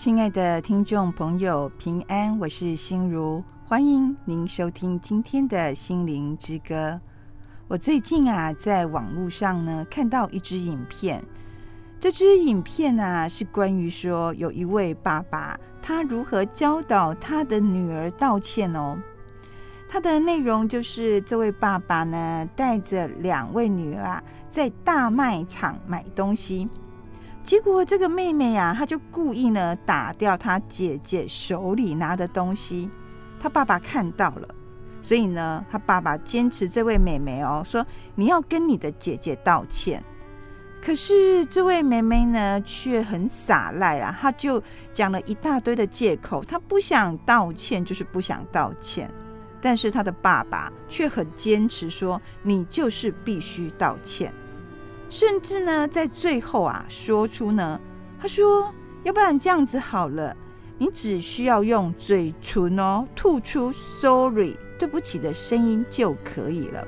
[0.00, 6.98] 亲爱的听众朋友，平安，我是心如，欢迎您收听今天的心灵之歌。
[7.68, 11.22] 我最近啊，在网络上呢看到一支影片，
[12.00, 18.98] 这支影片啊是关于说有一位爸爸，他如何教导他的女儿道歉哦。
[19.86, 26.70] 他的内容就是这位爸爸呢带着两位女儿啊，在大卖场买东西。
[27.50, 32.88] 结果这个妹妹呀、她就故意呢打掉她姐姐手里拿的东西，
[33.40, 34.46] 她爸爸看到了，
[35.02, 37.84] 所以呢，她爸爸坚持这位妹妹哦，说
[38.14, 40.00] 你要跟你的姐姐道歉。
[40.80, 44.62] 可是这位妹妹呢，却很耍赖啊，她就
[44.92, 49.12] 讲了一大堆的借口，她不想道歉，就是不想道歉。
[49.60, 54.32] 但是她的爸爸却很坚持说，你就是必须道歉。
[55.10, 57.80] 甚至呢，在最后啊，说出呢，
[58.20, 58.72] 他说
[59.02, 60.34] ：“要不然这样子好了，
[60.78, 66.86] 你只需要用嘴唇哦，吐出 ‘sorry’，对不起的声音就可以了。”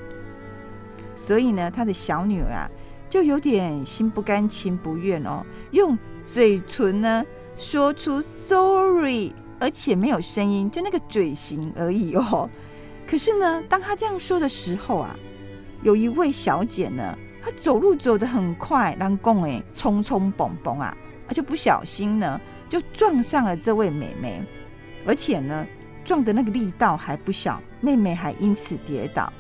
[1.16, 2.70] 所以呢，他的小女儿啊，
[3.10, 7.24] 就有点心不甘情不愿哦，用嘴唇呢
[7.56, 12.48] 说出 ‘sorry’，而且没有声音，就那个嘴型而已哦。
[13.04, 15.16] 可是呢，当他这样说的时候啊，
[15.82, 17.18] 有一位小姐呢。
[17.44, 24.40] 他走路走得很快，人讲哎，匆匆蹦蹦啊，他就不小心呢，就撞上了这位妹妹，
[25.04, 25.66] 而且呢，
[26.04, 29.33] 撞的那个力道还不小，妹妹还因此跌倒。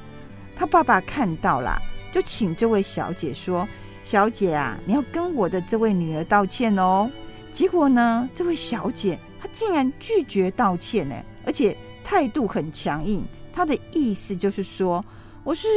[0.56, 1.80] 他爸爸看到了，
[2.12, 3.66] 就请这位小姐说
[4.02, 7.08] ：“小姐啊，你要跟我的这位女儿道歉哦。”
[7.52, 11.14] 结果呢，这位小姐她竟然拒绝道歉呢，
[11.46, 13.24] 而且态度很强硬。
[13.52, 15.04] 她的意思就是说
[15.44, 15.68] ：“我是。”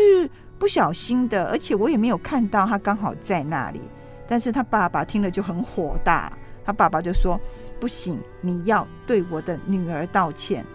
[0.57, 3.81] 不小心的，而且我也没有看到他刚好在那里。
[4.27, 6.31] 但是他爸爸听了就很火大，
[6.65, 7.39] 他爸爸就说
[7.79, 10.65] ：“不行，你要对我的女儿道歉。”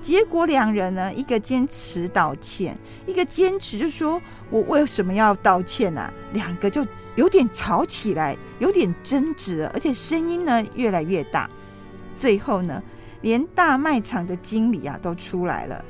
[0.00, 6.86] 结果两人呢，一个坚持道歉，一个坚持就说：“我为什么要道歉啊？”两个就
[7.16, 11.50] 有点吵起来，有点争执，而且声音呢越来越大。
[12.14, 12.82] 最后呢，
[13.22, 15.84] 连大卖场的经理啊都出来了。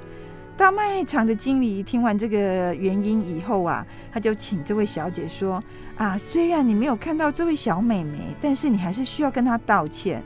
[0.61, 5.59] 大卖场的经理听完这个原因以后啊，他就请这位小姐说
[5.97, 10.23] ：“啊，虽然你没有看到这位小妹妹，但是你还是需要跟她道歉。”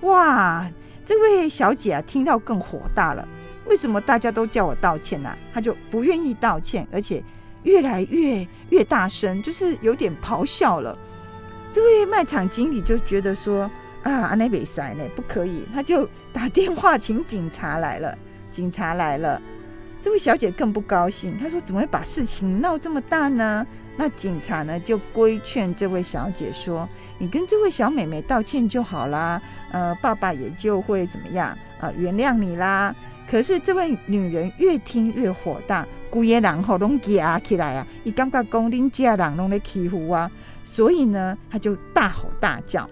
[0.00, 0.66] 哇，
[1.04, 3.28] 这位小姐啊，听到更火大了。
[3.66, 5.28] 为什么大家都叫我道歉呢？
[5.28, 5.38] 啊？
[5.52, 7.22] 她就不愿意道歉，而且
[7.64, 10.96] 越来越越大声，就是有点咆哮了。
[11.70, 13.70] 这位卖场经理就觉得说
[14.04, 18.16] ：“啊，阿内比塞呢，不可以。”他就打电话请警察来了。
[18.50, 19.38] 警察来了。
[20.06, 23.66] 这位小姐更不高兴，她说：“怎么会把事情闹这么大呢？”
[23.98, 31.48] 那警察呢就规劝这位小姐说：“你跟这位小妹妹道歉就好啦，呃，爸爸也就会怎么样
[31.80, 32.94] 啊、原谅你啦。”
[33.28, 40.30] 可是这位女人越听越火大，姑爷然后拢夹起来啊，一感觉讲恁家人拢在欺负啊，
[40.62, 42.88] 所以呢，她就大吼大叫。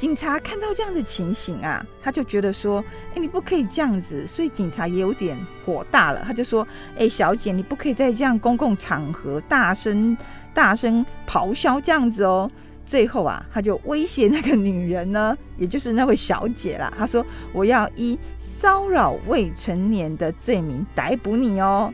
[0.00, 2.82] 警察看到这样的情形啊，他就觉得说
[3.14, 6.66] ：“哎、你不可以这样子。”所以警察也有点火大了，他就说
[6.96, 10.16] ：“哎、小姐，你不可以在这样公共场合大声
[10.54, 12.50] 大声咆哮这样子哦。”
[12.82, 16.90] 最后啊，他就威胁那个女人呢， 也就是那位小姐啦。
[16.96, 17.22] 他说
[17.52, 21.92] ：“我要以骚扰未成年的罪名逮捕你哦。”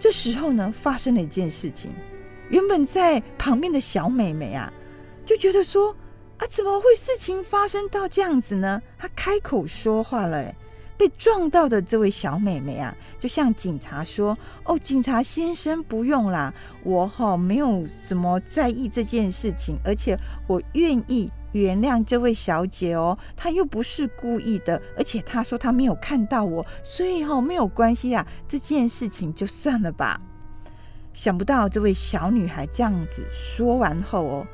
[0.00, 1.92] 这时候呢，发生了一件事情，
[2.48, 4.72] 原本在旁边的小美眉啊，
[5.24, 5.94] 就觉得说。
[6.40, 8.80] 啊，怎么会事情发生到这样子呢？
[8.98, 10.54] 他开口说话了，
[10.96, 16.52] 被撞到的这位小妹妹啊，就向警察说：“哦，警察先生，不用啦，
[16.82, 30.18] 我哈没有什么在意这件事情，而且我愿意原谅这位小姐哦，她又不是故意的，而且她说她没有看到我，所以哈没有关系啊，这件事情就算了吧。”
[31.12, 34.46] 想不到这位小女孩这样子说完后哦，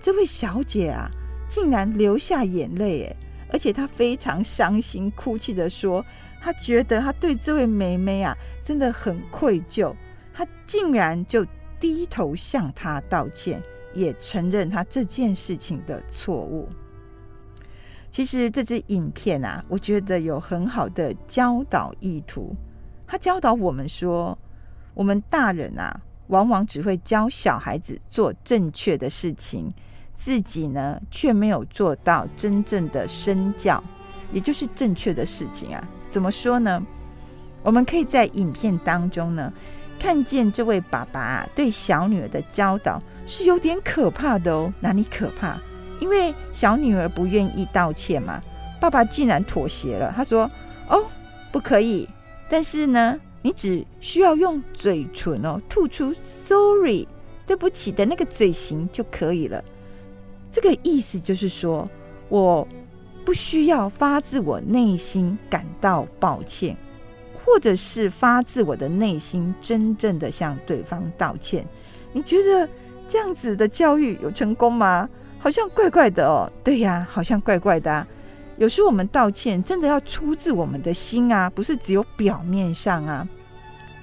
[0.00, 1.10] 这位小姐啊。
[1.48, 3.16] 竟然流下眼泪，哎，
[3.52, 6.04] 而且他非常伤心，哭泣着说
[6.40, 9.94] ：“他觉得他对这位妹妹啊，真的很愧疚。
[10.32, 11.46] 他竟然就
[11.78, 13.62] 低头向她道歉，
[13.92, 16.68] 也承认他这件事情的错误。
[18.10, 22.56] 其实这支影片啊，我觉得有很好的教导意图。
[23.06, 24.36] 他教导我们说，
[24.94, 29.72] 我们大人啊，往往只会教小孩子做正确的事情。”
[30.14, 33.82] 自己呢，却没有做到真正的身教，
[34.32, 35.86] 也就是正确的事情啊。
[36.08, 36.80] 怎么说呢？
[37.62, 39.52] 我们可以在影片当中呢，
[39.98, 44.72] 看见这位爸爸，对小女儿的教导是有点可怕的哦。
[44.80, 45.58] 哪里可怕？
[46.00, 48.40] 因为小女儿不愿意道歉嘛，
[48.80, 50.12] 爸爸竟然妥协了。
[50.14, 50.50] 他说
[50.88, 51.04] ：“哦，
[51.50, 52.08] 不可以，
[52.48, 57.08] 但是呢，你只需要用嘴唇哦吐出 ‘sorry’，
[57.46, 59.64] 对不起的那个嘴型就可以了。
[60.54, 61.90] 这个意思就是说，
[62.28, 62.68] 我
[63.24, 66.76] 不需要发自我内心感到抱歉，
[67.44, 71.66] 或者是发自我的内心真正的向对方道歉。
[72.12, 72.68] 你觉得
[73.08, 75.08] 这样子的教育有成功吗？”
[75.40, 78.06] 好像怪怪的哦，对呀，好像怪怪的。
[78.56, 83.28] 有时我们道歉真的要出自我们的心啊，不是只有表面上啊。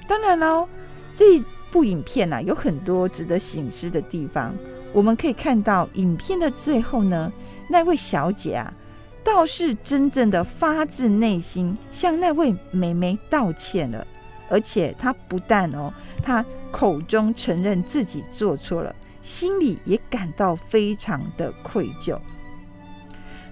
[0.06, 0.68] 当然喽，
[1.14, 4.54] 这部影片啊，有很多值得省思的地方。
[4.94, 7.32] 我们可以看到影片的最后呢，
[7.68, 8.74] 那位小姐啊，
[9.24, 14.06] 倒是真正的发自内心向那位妹妹道歉了，
[14.50, 15.94] 而且她不但哦，
[16.24, 18.96] 她口中承认自己做错了。
[19.22, 22.20] 心里也感到非常的愧疚，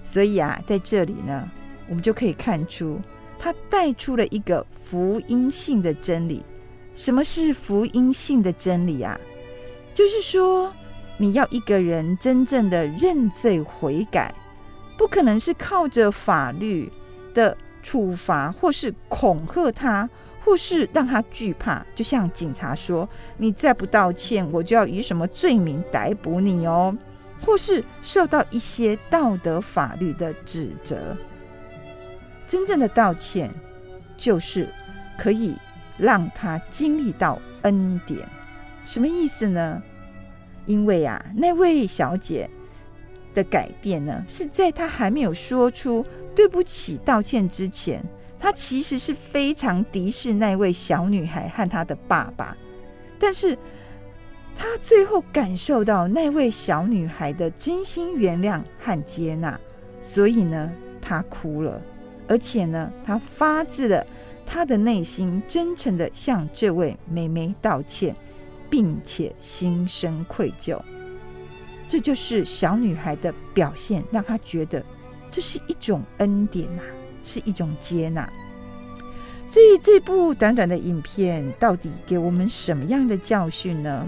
[0.02, 1.48] 所以啊，在这里呢，
[1.88, 3.00] 我们就可以看出，
[3.38, 6.44] 他带出了一个福音性的真理。
[6.92, 9.16] 什么是福音性的真理啊？
[9.94, 10.72] 就是说，
[11.20, 14.34] 你要一个人真正的认罪悔改，
[14.96, 16.90] 不可能是靠着法律
[17.34, 20.08] 的处罚，或是恐吓他。
[20.42, 23.06] 或是让他惧怕，就像警察说
[23.36, 26.96] ：“你再不道歉，我就要以什么罪名逮捕你哦。”
[27.44, 31.14] 或是受到一些道德法律的指责。
[32.46, 33.52] 真正的道歉，
[34.16, 34.72] 就是
[35.18, 35.54] 可以
[35.98, 38.26] 让他经历到恩典。
[38.86, 39.82] 什么意思呢？
[40.70, 42.48] 因为啊，那位小姐
[43.34, 48.00] 的改变呢，是在她还没有说出对不起、道歉之前。
[48.38, 52.56] 她其实是非常敌视那位小女孩和她的爸爸，
[53.18, 53.58] 但是
[54.54, 59.58] 她最后感受到那位小女孩的真心原谅和接纳，
[60.00, 60.72] 所以呢，
[61.02, 61.82] 她哭了，
[62.28, 64.06] 而且呢，她发自了
[64.46, 68.14] 她的内心，真诚地向这位妹妹道歉，
[68.70, 70.80] 并且心生愧疚。
[71.88, 74.82] 这就是小女孩的表现，让她觉得
[75.30, 76.98] 这是一种恩典呐、啊。
[77.22, 78.26] 是一种接纳，
[79.44, 84.06] 所以这部短短的影片到底给我们什么样的教训呢？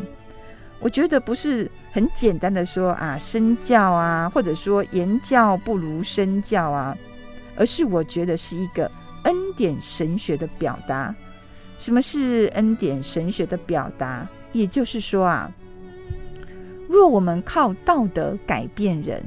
[0.81, 6.97] 我觉得不是很简单的说啊，身教啊，或者说言教不如身教啊，
[7.55, 8.91] 而是我觉得是一个
[9.25, 11.14] 恩典神学的表达。
[11.79, 14.26] 什么是恩典神学的表达？
[14.52, 15.50] 也就是说啊，
[16.88, 19.22] 若我们靠道德改变人，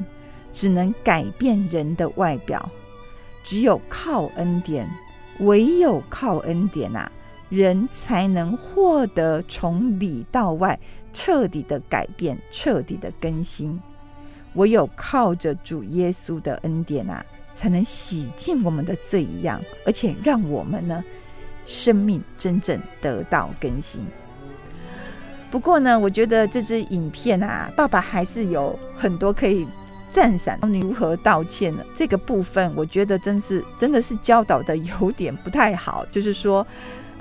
[0.54, 2.70] 只能改变人的外表。
[3.44, 4.90] 只有靠恩典，
[5.40, 7.12] 唯有靠恩典啊，
[7.50, 10.80] 人才能获得从里到外
[11.14, 13.80] 彻底的改变、彻底的更新。
[14.56, 21.04] 唯有靠着主耶稣的恩典啊，才能洗净我们的罪一样，而且让我们呢，
[21.66, 24.04] 生命真正得到更新。
[25.56, 29.66] 不过呢，我觉得这支影片啊，爸爸还是有很多可以。
[30.12, 31.82] 赞赏你如何道歉呢？
[31.96, 36.06] 这个部分，我觉得真是真的是教导的有点不太好。
[36.12, 36.68] 就是说，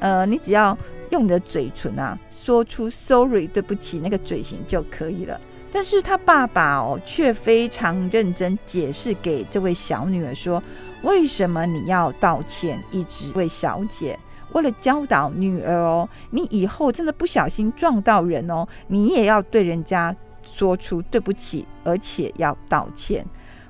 [0.00, 0.76] 呃，你只要
[1.10, 5.40] 用你的嘴唇啊，说出 “sorry” 对不起那个嘴型就可以了。
[5.70, 10.60] 但是他爸爸哦，却非常认真解释给这位小女儿说，
[11.02, 12.82] 为什么你要道歉？
[12.90, 14.18] 一直为小姐，
[14.54, 20.16] 为了教导女儿哦，你以后真的不小心撞到人哦，你也要对人家。
[20.46, 23.24] 说出对不起，而且要道歉。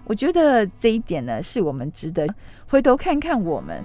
[0.06, 2.26] 我觉得这一点呢，是我们值得
[2.68, 3.40] 回头看看。
[3.40, 3.80] 我们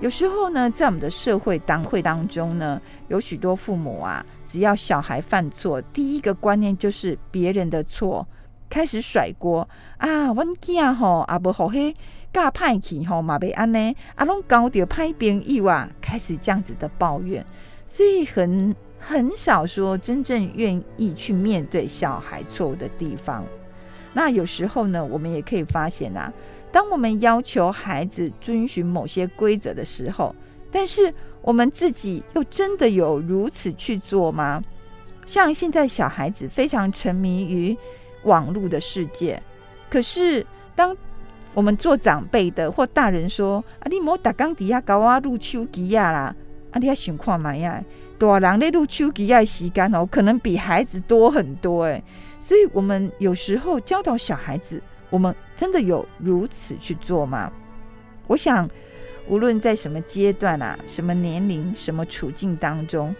[0.00, 8.28] 有时候呢，在我们的社会当会当中呢，有许多父母啊，只要小孩犯错，第一个观念就是别人的错，
[8.68, 11.94] 开始甩锅啊，阮囝吼啊，无好嘿，
[12.36, 17.44] 教歹去吼嘛，袂安呢，啊，拢交到歹朋友啊，开始这样子的抱怨，
[17.86, 18.74] 所以很。
[18.98, 23.44] 很少说真正愿意去面对小孩错误的地方。
[24.14, 26.32] 那有时候呢，我们也可以发现啊，
[26.72, 30.34] 当我们要求孩子遵循某些规则的时候，
[30.72, 34.60] 但是我们自己又真的有如此去做吗？
[35.24, 37.76] 像现在小孩子非常沉迷于
[38.24, 39.40] 网络的世界，
[39.88, 40.96] 可是当
[41.56, 46.36] 我们做长辈的或大人说：“啊，你莫打钢底下搞啊，录手机呀啦，
[46.70, 47.82] 啊，你要想看嘛呀？”
[48.18, 52.02] 大人的录手机的时间哦，可能比孩子多很多哎，
[52.38, 57.50] 所以我们有时候教导小孩子，我们真的有如此去做吗？
[58.26, 58.68] 我想，
[59.26, 63.16] 无论在什么阶段啊，什么年龄，什么处境当中，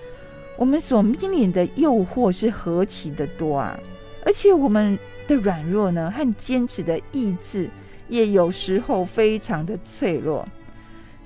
[0.58, 3.80] 我们所面临的诱惑是何其的多啊！
[4.26, 7.70] 而且我们的软弱呢，和坚持的意志，
[8.08, 10.46] 也有时候非常的脆弱。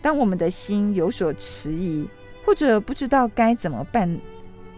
[0.02, 2.08] 当我们的心有所迟疑，
[2.44, 4.18] 或者不知道该怎么办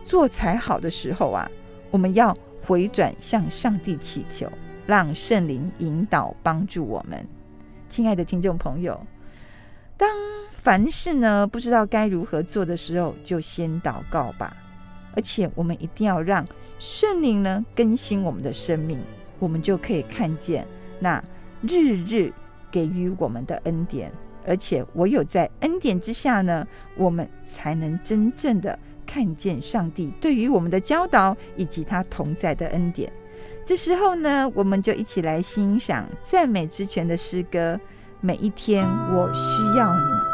[0.03, 1.49] 做才好的时候啊，
[1.91, 4.51] 我们要回转向上帝祈求，
[4.87, 7.27] 让圣灵引导帮助我们。
[7.89, 9.01] 亲爱的听众朋友，
[9.97, 10.09] 当
[10.51, 14.57] 凡事呢不知道该如何做的时候，就先祷告吧。
[15.15, 16.45] 而且我们一定要让
[16.79, 18.99] 圣灵呢更新我们的生命，
[19.39, 20.67] 我们就可以看见
[20.99, 21.23] 那
[21.63, 22.33] 日日
[22.71, 24.13] 给予我们的恩典。
[24.45, 26.67] 而且唯有在恩典之下呢，
[26.97, 28.77] 我们才能真正的
[29.07, 33.13] 看见上帝对于我们的教导以及他同在的恩典。
[33.65, 37.79] 这时候呢，我们就一起来欣赏赞美之泉的诗歌。
[38.21, 40.32] 每一天，我需要你。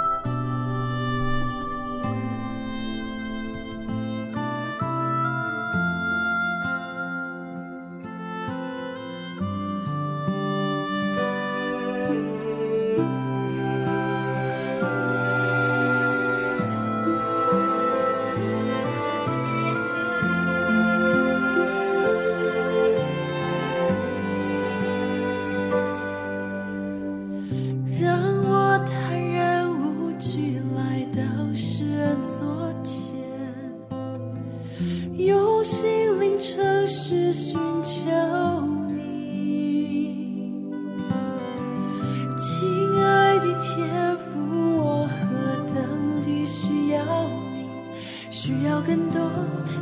[48.48, 49.20] 需要更多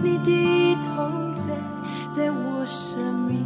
[0.03, 1.55] 你的同在，
[2.11, 3.39] 在我生命，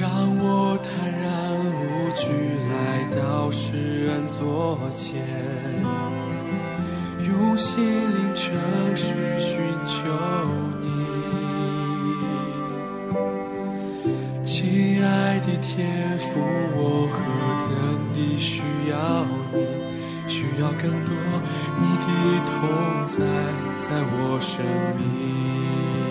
[0.00, 2.32] 让我坦然无惧
[2.70, 5.22] 来到世人座前，
[7.28, 8.56] 用心灵诚
[8.96, 10.08] 实寻求
[10.80, 10.88] 你，
[14.42, 16.40] 亲爱的天父，
[16.74, 17.14] 我何
[17.68, 19.45] 等的需要你。
[20.26, 21.14] 需要更多
[21.78, 22.06] 你的
[22.46, 23.24] 同在
[23.78, 24.64] 在我生
[24.96, 26.05] 命。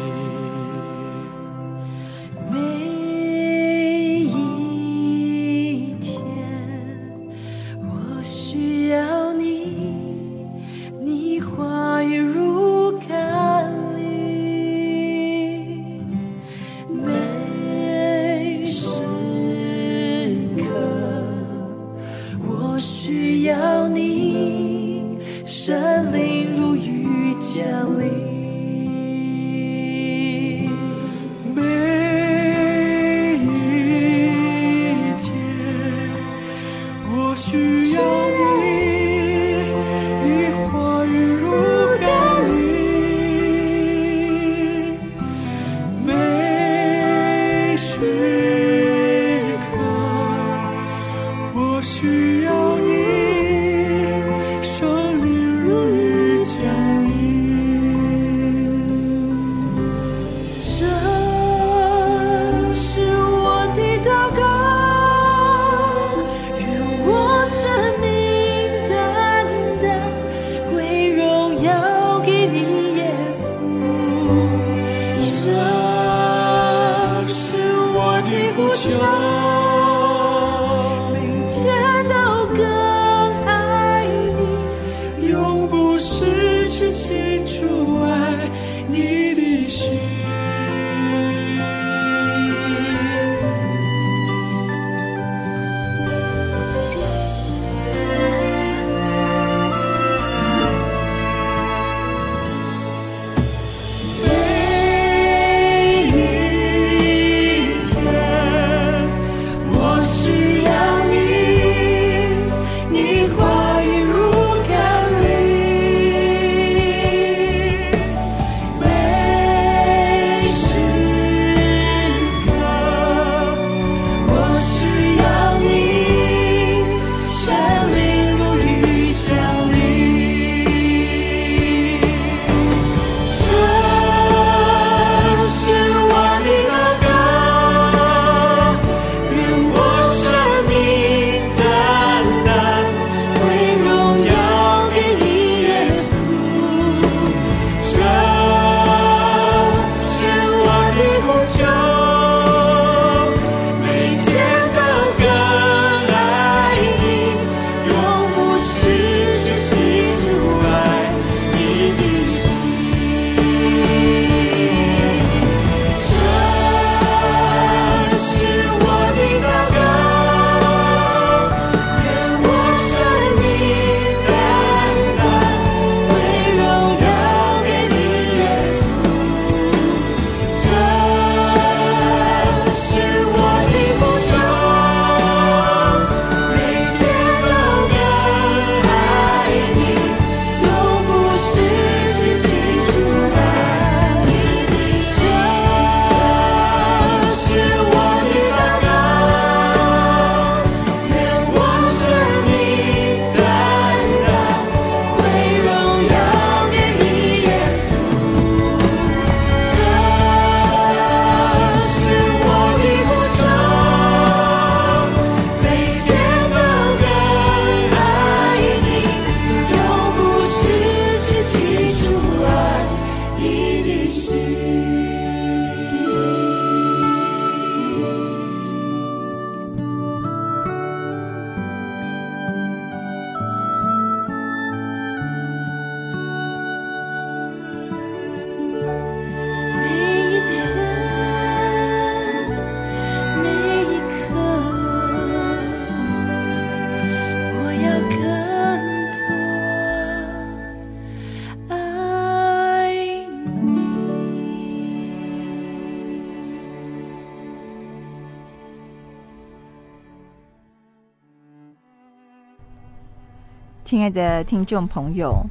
[263.95, 265.41] 亲爱的听众朋友，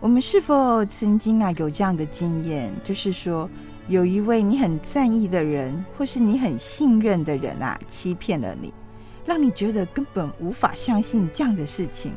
[0.00, 3.46] 我们是否曾经啊有这样的经验，就是说
[3.88, 8.72] 有一位你很在意的人，或是你很信任的人啊，欺骗了你，
[9.26, 12.12] 让你觉得根本无法相信这样的事情，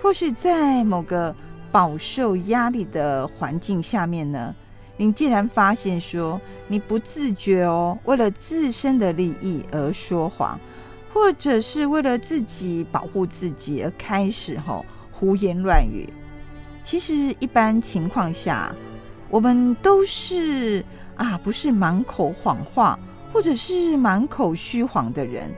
[0.00, 1.34] 或是在某个
[1.72, 4.54] 饱受压力的环境下面呢，
[4.96, 10.56] 你竟然发现说你不自觉哦，为了自身的利益而说谎。
[11.12, 14.86] 或者是为了自己保护自己而开始吼
[15.20, 16.08] 胡言乱语，
[16.82, 18.74] 其实一般情况下，
[19.28, 20.82] 我们都是
[21.14, 22.98] 啊，不是满口谎话，
[23.30, 25.54] 或者是满口虚谎的人。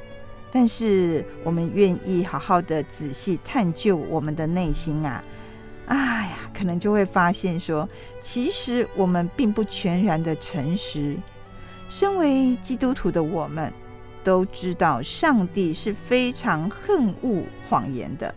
[0.51, 5.23] 但是我们愿意好好的仔细探究我们的内心啊，
[5.87, 11.17] 哎呀，可能就会发现说，其实我们并不全然的诚实。
[11.89, 13.73] 身为基督徒的我们。
[14.25, 18.33] 都知道上帝是非常恨恶谎言的，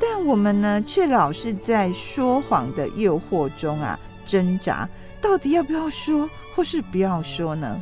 [0.00, 4.88] 但我们呢，却老是在说谎的诱惑中啊挣扎，
[5.20, 7.80] 到底要不要说，或是不要说呢？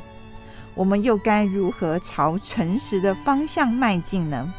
[0.75, 4.53] 我们又该如何朝诚实的方向迈进呢？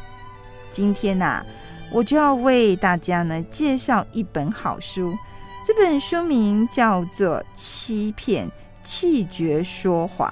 [0.70, 1.44] 今天呐，
[1.90, 5.16] 我就要为大家呢介绍一本好书，
[5.64, 8.50] 这本书名叫做《欺骗、
[8.82, 10.28] 气绝说谎》。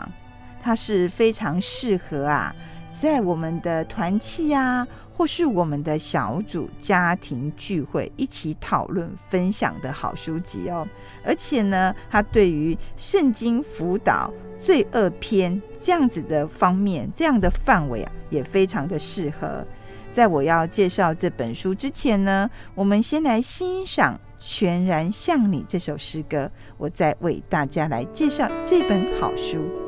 [0.63, 2.55] 它是非常适合啊，
[3.01, 4.87] 在我们的团契啊，
[5.17, 10.87] 或是我们的小组、家庭聚会一起讨论分享的好书籍哦。
[11.25, 19.67] 而且呢，它对于圣经辅导、罪恶篇这样子的方面，这样的范围啊，也非常的适合。
[20.13, 29.86] 在我要介绍这本书之前呢，我们先来欣赏《全然像你》这首诗歌，我再为大家来介绍这本好书。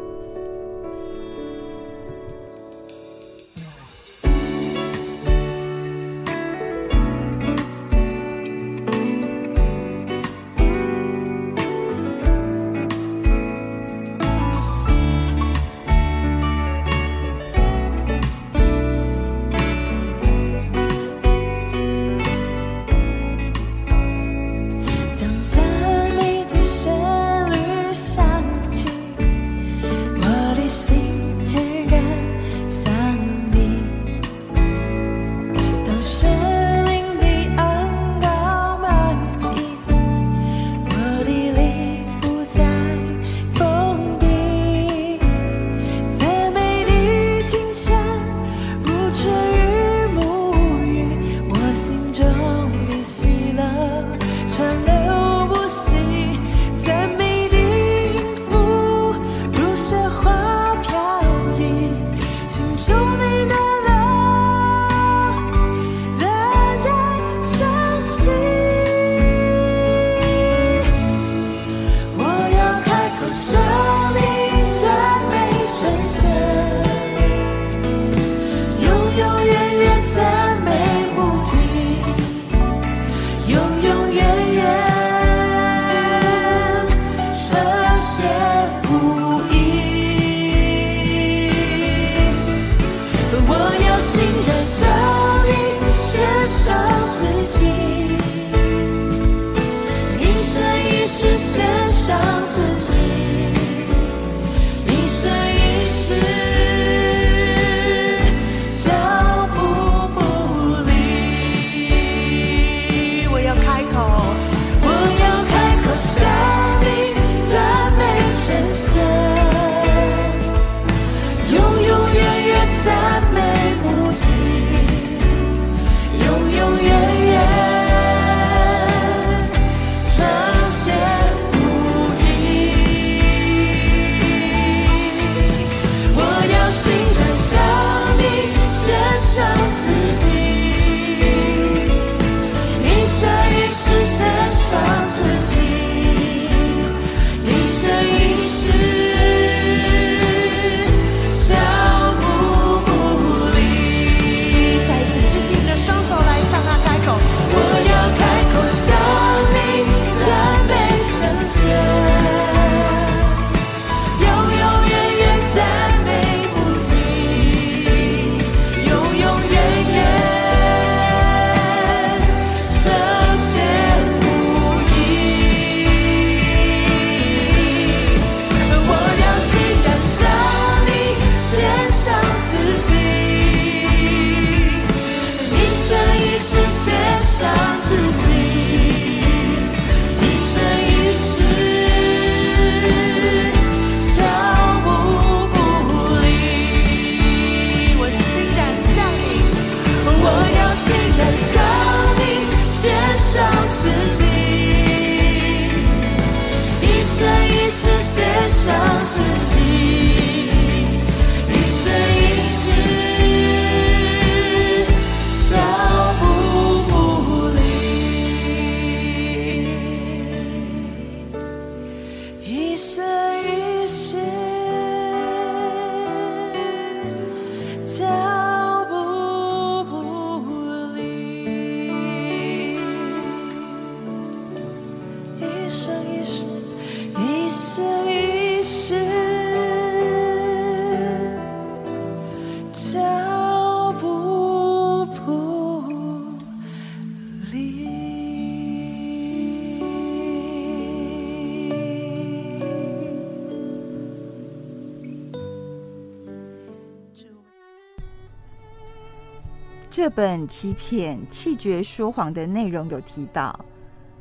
[260.19, 263.65] 本欺骗、气绝说谎的内容有提到，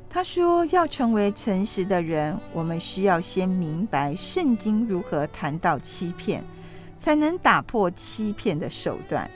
[0.07, 6.43] 他说要成为诚实的人，我们需要先明白圣经如何谈到欺骗，
[6.99, 9.27] 才能打破欺骗的手段。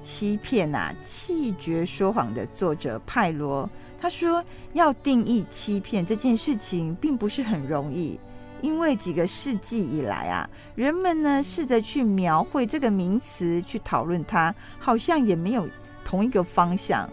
[0.00, 3.68] 欺骗啊，气绝说谎的作者派罗
[4.00, 8.18] 他说，要定义欺骗这件事情并不是很容易。
[8.60, 15.68] 因为几个世纪以来啊，人们呢试着去描绘这个名词，去讨论它，好像也没有
[16.04, 17.08] 同一个方向。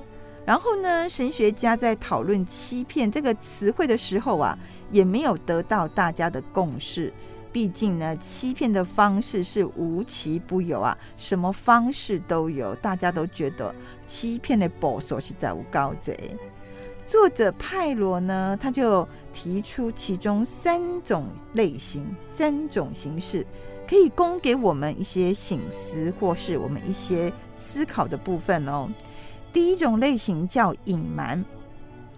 [0.46, 4.58] 然后呢，神学家在讨论欺骗这个词汇的时候啊，
[4.92, 7.12] 也没有得到大家的共识。
[7.52, 13.74] 毕竟呢，欺骗的方式是无奇不有啊，什么方式都有，大家都觉得
[14.06, 16.36] 欺骗的保守是在无高贼。
[17.06, 22.04] 作者派罗呢，他就提出其中三种类型、
[22.36, 23.46] 三种形式，
[23.88, 28.90] 可以供给我们一些醒思，或是我们一些思考的部分哦。
[29.54, 31.46] 第一种类型叫隐瞒，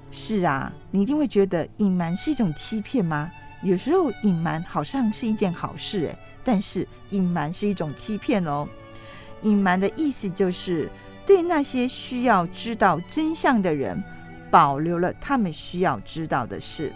[0.10, 3.30] 是啊，你一定会觉得隐瞒是一种欺骗吗？
[3.64, 8.66] 有时候隐瞒好像是一件好事诶，但是隐瞒是一种欺骗哦。
[9.42, 10.90] 隐瞒的意思就是
[11.26, 14.02] 对那些需要知道真相的人。
[14.50, 16.92] 保留了他们需要知道的事。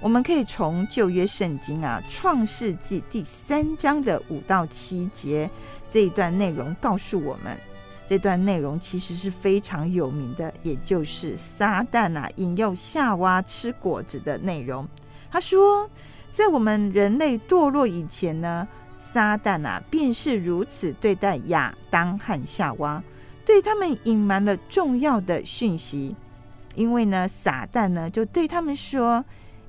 [0.00, 5.50] 我们可以从旧约圣经啊，《创世纪》第三章的五到七节
[5.88, 7.58] 这一段内容告诉我们，
[8.04, 14.86] 这段内容其实是非常有名的，也就是撒旦啊引诱夏娃吃果子的内容。
[15.30, 15.88] 他说，
[16.30, 23.02] 在我们人类堕落以前呢，撒旦啊便是如此对待亚当和夏娃，
[23.46, 26.14] 对他们隐瞒了重要的讯息。
[26.76, 29.24] 因为呢，撒旦呢就对他们说：“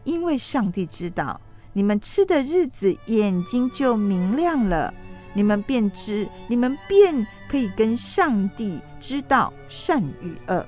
[0.06, 1.41] 因为上帝知道
[1.74, 4.93] 你们吃的日子，眼睛就明亮了，
[5.34, 10.63] 你们便知，你们便可以跟上帝知道善与恶。”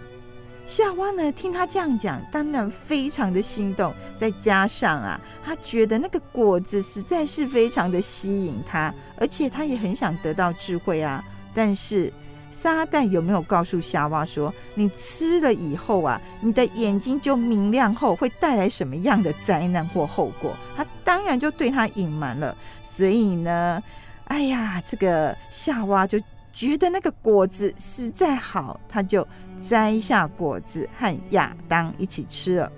[0.66, 3.92] 夏娃呢听他这样讲，当然非常的心动。
[4.20, 11.26] 再加上啊，他觉得那个果子实在是非常的吸引他，而且他也很想得到智慧啊。
[11.56, 12.14] 但是，
[12.52, 20.56] 撒旦有没有告诉夏娃说，你吃了以后啊，你的眼睛就明亮后会带来什么样的灾难或后果？
[20.76, 22.56] 他当然就对他隐瞒了。
[22.84, 23.82] 所以呢，
[24.26, 26.20] 哎呀，这个夏娃就
[26.52, 29.26] 觉得那个果子实在好，他就
[29.70, 32.72] 摘下果子和亚当一起吃了。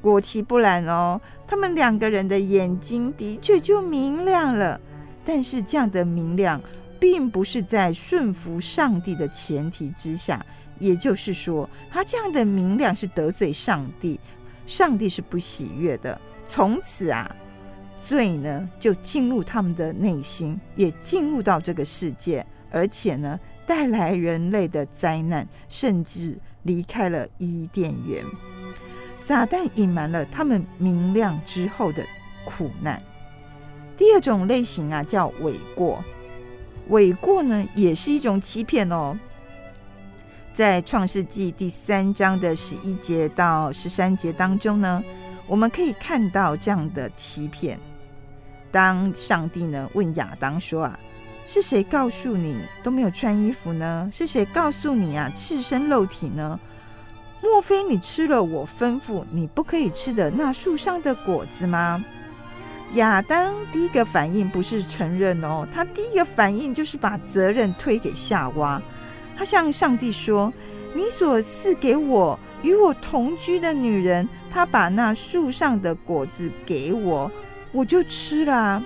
[0.00, 4.80] 果其不然哦，他们两个人的眼睛的确就明亮了，
[5.26, 6.58] 但是这样的明亮。
[7.00, 10.44] 并不是在顺服上帝的前提之下，
[10.78, 14.20] 也就是说，他这样的明亮是得罪上帝，
[14.66, 16.20] 上帝是不喜悦的。
[16.44, 17.34] 从此啊，
[17.96, 28.24] 罪呢就进入他们的内心，也进入到这个世界，而且呢带来人类的灾难，甚至离开了伊甸园。
[29.16, 32.04] 撒旦隐瞒了他们明亮之后的
[32.44, 33.00] 苦难。
[33.96, 36.02] 第二种类型啊，叫伪过。
[36.90, 39.18] 伪过呢，也是一种欺骗哦。
[40.52, 45.02] 在创世纪第三章的十一节到十三节当中呢，
[45.46, 47.78] 我们可以看到这样的欺骗。
[48.72, 50.98] 当上帝呢问亚当说：“啊，
[51.46, 54.08] 是谁告诉你都没有穿衣服呢？
[54.12, 56.58] 是谁告诉你啊赤身露体呢？
[57.42, 62.04] 莫非你吃了我吩咐你不可以吃的那树上的果子吗？”
[62.94, 68.82] 亚当第一个反应不是承认哦，他第一个反应就是把责任推给夏娃。
[69.36, 70.52] 他向上帝说
[70.92, 77.30] ：“你所赐给我与我同居的女人，她把那树上的果子给我，
[77.70, 78.82] 我就吃了。”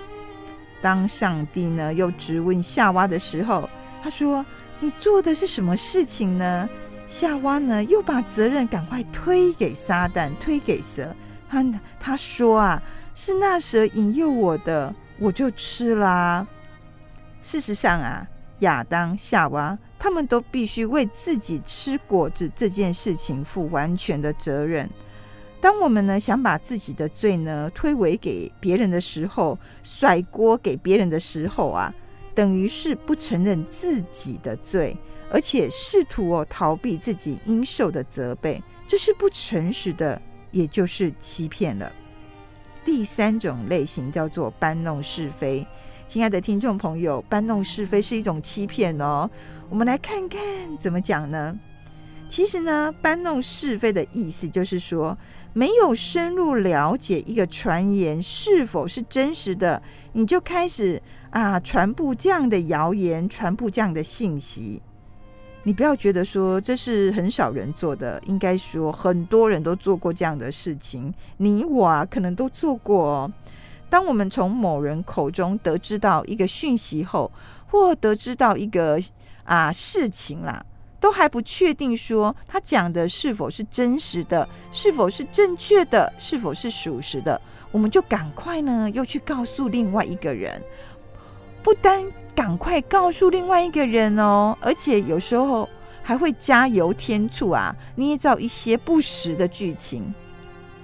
[0.81, 3.67] 当上帝呢又质问夏娃的时候，
[4.03, 4.45] 他说
[4.79, 6.69] ：“你做的是什么事情呢？”
[7.07, 11.15] 夏娃呢又把责任赶快推给撒旦，推给蛇。
[11.49, 11.65] 他
[11.99, 12.79] 他说啊。
[13.15, 16.45] 是那蛇引诱我的，我就吃啦。
[17.41, 18.27] 事实上啊，
[18.59, 24.89] 亚当、夏娃他们都必须为自己吃果子这件事情负完全的责任。
[25.61, 31.93] 当我们呢想把自己的罪呢推诿给别人的时候，甩锅给别人的时候啊，
[32.35, 34.95] 等于是不承认自己的罪，
[35.31, 41.89] 而且试图哦逃避自己应受的责备，这是不诚实的，也就是欺骗了。
[42.85, 45.65] 第三种类型叫做搬弄是非，
[46.07, 49.27] 亲爱的听众朋友，搬弄是非是一种欺骗哦。
[49.69, 50.39] 我们来看看
[50.77, 51.59] 怎么讲呢？
[52.29, 55.17] 其实呢，搬弄是非的意思就是说，
[55.51, 59.81] 没有深入了解一个传言是否是真实的，
[60.13, 64.79] 你就开始啊传播这样的谣言，传播这样的信息。
[65.67, 71.11] 你不要觉得说这是很少人做的，应该说很多人都做过这样的事情。
[71.37, 73.33] 你我啊，可能都做过哦。
[73.89, 77.31] 当我们从某人口中得知到一个讯息后，
[77.65, 78.99] 或得知到一个
[79.43, 80.63] 啊事情啦，
[80.99, 90.61] 都还不确定说他讲的是否是真实的，是否是正确的，是否是属实的，我们就赶快呢又去告诉另外一个人，
[91.63, 92.03] 不单。
[92.35, 95.67] 赶快告诉另外一个人哦，而且有时候
[96.03, 100.13] 还会加油添醋啊，捏造一些不实的剧情。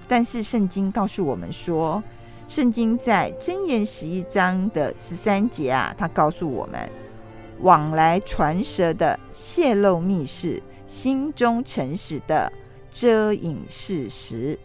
[0.08, 2.02] 但是圣经告诉我们说，
[2.48, 6.90] 圣经在箴言十一章的十三节啊，他告诉我们，
[7.60, 12.52] 往来传舌的泄露密事，心中诚实的
[12.92, 14.58] 遮隐事实。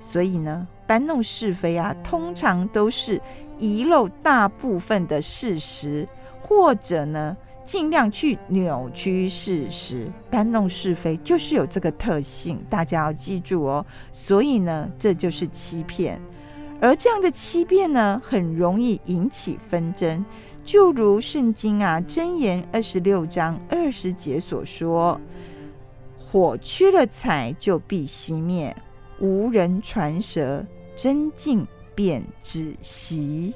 [0.00, 3.20] 所以呢，搬弄是非啊，通常都是。
[3.58, 6.08] 遗漏大部分的事实，
[6.40, 13.84] 或者呢，尽量去扭曲事实，搬弄是非，就是有这个特性，大家要记住哦。
[14.10, 16.20] 所以呢，这就是欺骗，
[16.80, 20.24] 而这样的欺骗呢，很容易引起纷争。
[20.64, 25.18] 就如圣经啊，箴言二十六章二十节所说
[26.18, 28.74] ：“火缺了柴，就必熄灭；
[29.18, 31.66] 无人传舌，争竞。”
[31.98, 33.52] 便止息。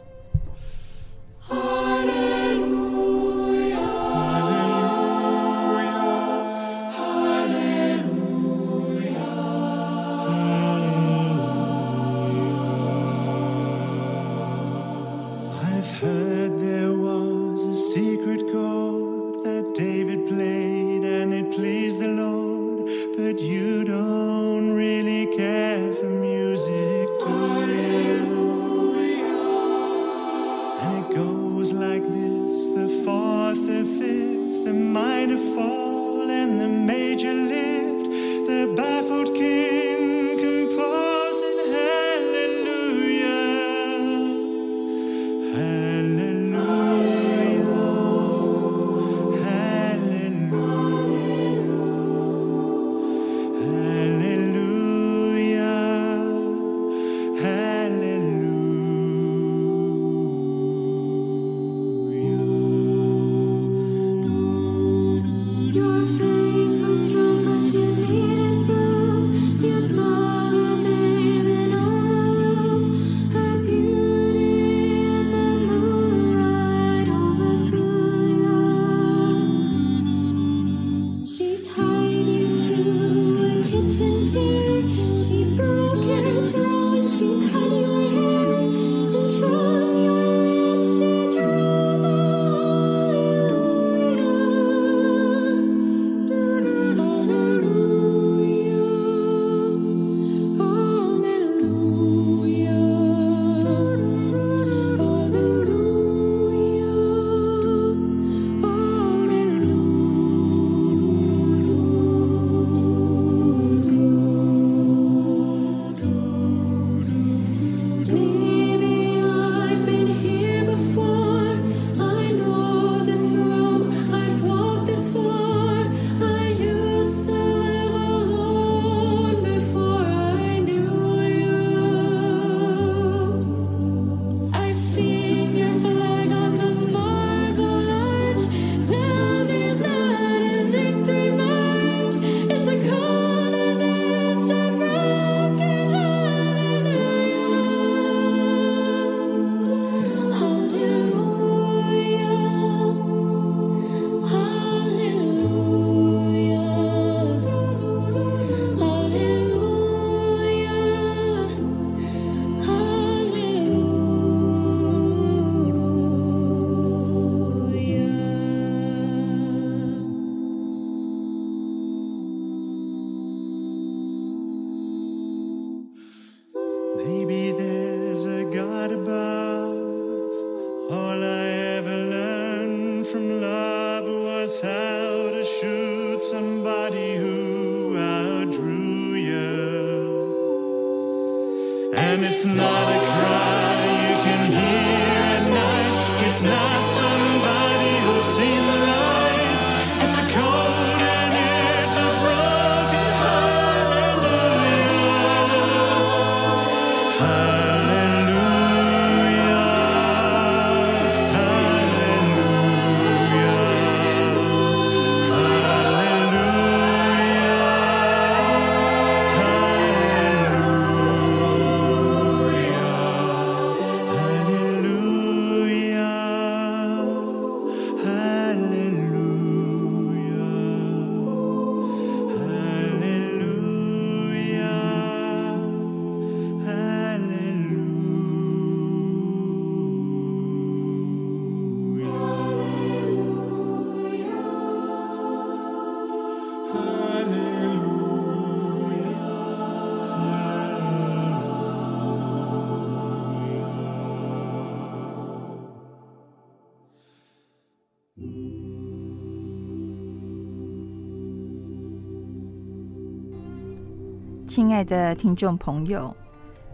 [264.54, 266.14] 亲爱的听众朋友，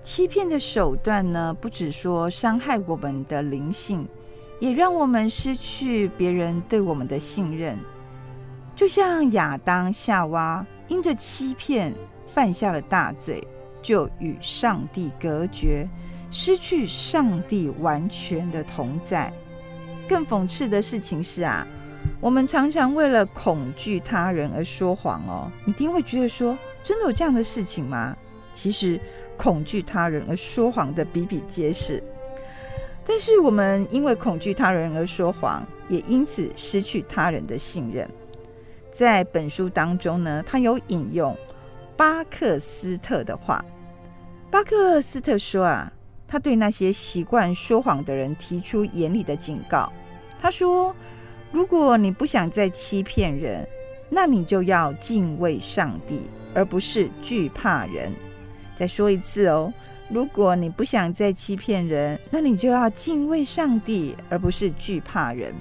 [0.03, 4.05] 欺骗的手段呢，不只说伤害我们的灵性，
[4.59, 7.79] 也让我们失去别人对我们的信任。
[8.75, 11.95] 就像亚当夏娃因着欺骗
[12.35, 13.47] 犯下了大罪，
[13.81, 15.89] 就与上帝隔绝，
[16.33, 19.33] 失去上帝完全的同在。
[20.09, 21.65] 更讽刺的事情是啊，
[22.21, 25.49] 我们常常为了恐惧他人而说谎哦。
[25.65, 28.17] 你一定会觉得说，真的有这样的事情吗？
[28.53, 29.01] 其实
[29.37, 32.03] 恐惧他人而说谎的比比皆是。
[33.05, 38.09] 但是我们因为恐惧他人而说谎，也因此失去他人的信任。
[38.91, 41.37] 在本书当中呢，他有引用
[41.97, 43.65] 巴克斯特的话。
[44.51, 45.93] 巴克斯特说啊，
[46.27, 49.93] 他对那些习惯说谎的人提出严厉的警告。
[50.41, 50.95] 他说
[51.53, 53.67] ：“如果你不想再欺骗人，
[54.11, 56.23] 那你就要敬畏上帝。”
[56.55, 58.13] 而不是惧怕人。
[58.77, 59.73] 再说一次哦，
[60.09, 65.55] 如果你不想再欺骗人，那你就要敬畏上帝，而不是惧怕人。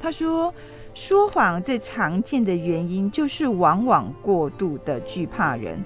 [0.00, 0.52] 他说，
[0.94, 5.82] 说谎最常见的原因就是往往过度的惧怕人，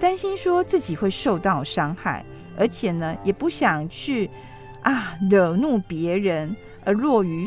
[0.00, 2.24] 担心说自己会受到伤害，
[2.58, 4.30] 而且呢，也不想去
[4.82, 7.46] 啊惹怒别人，而落于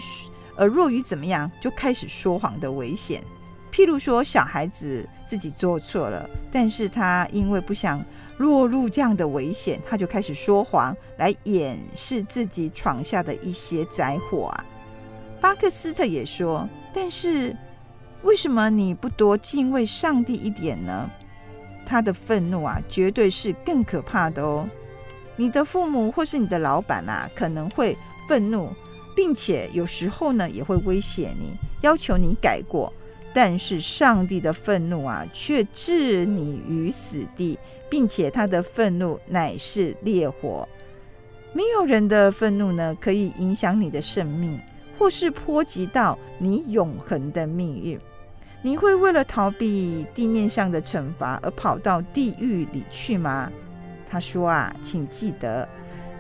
[0.55, 3.23] 而落于怎么样，就开始说谎的危险。
[3.71, 8.03] 譬如说，小孩子自己做错了，但是他因为不想
[8.37, 14.65] 落入这样的危险，他就开始说谎来掩饰自己闯下的一些灾祸啊。
[15.39, 17.55] 巴克斯特也说，但是
[18.23, 21.09] 为什么你不多敬畏上帝一点呢？
[21.85, 24.67] 他的愤怒啊，绝对是更可怕的哦。
[25.35, 27.97] 你的父母或是你的老板啊，可能会
[28.27, 28.69] 愤怒，
[29.15, 32.91] 并且有时候呢，也会威胁你，要求你改过。
[33.33, 37.57] 但是上帝的愤怒啊，却置你于死地，
[37.89, 40.67] 并且他的愤怒乃是烈火。
[41.53, 44.59] 没有人的愤怒呢，可以影响你的生命，
[44.97, 47.99] 或是波及到你永恒的命运。
[48.61, 53.51] 你会为了逃避地面上的惩罚而跑到地狱里去吗？
[54.09, 55.67] 他说啊，请记得，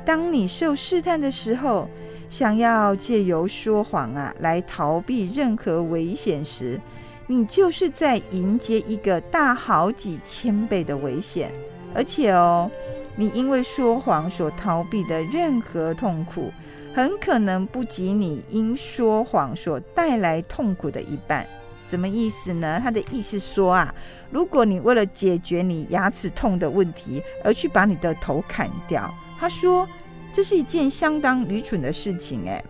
[0.05, 1.89] 当你受试探的时候，
[2.29, 6.79] 想要借由说谎啊来逃避任何危险时，
[7.25, 11.51] 你就是在迎接一个大好几千倍的危险，
[11.93, 12.69] 而且哦，
[13.15, 16.51] 你因为说谎所逃避的任何痛苦，
[16.93, 21.45] 很可能不及你因说谎所带来痛苦的一半。
[21.89, 22.79] 什么意思呢？
[22.79, 23.93] 他的意思说啊，
[24.29, 29.87] 如果你为了解决你牙齿痛的问题而去把你的头砍掉，他说
[30.31, 32.63] 这是一件相当愚蠢的事情，诶。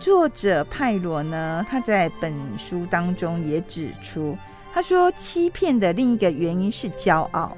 [0.00, 4.36] 作者派罗呢，他在本书当中也指出，
[4.72, 7.56] 他说欺骗的另一个原因是骄傲，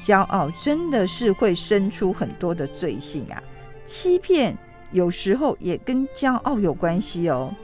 [0.00, 3.42] 骄傲真的是会生出很多的罪行啊。
[3.84, 4.56] 欺骗
[4.90, 7.54] 有时候也跟骄傲有关系哦。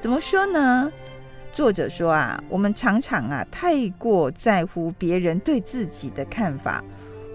[0.00, 0.90] 怎么说呢？
[1.52, 6.82] 作者说啊，我们常常啊太过在乎别人对自己的看法，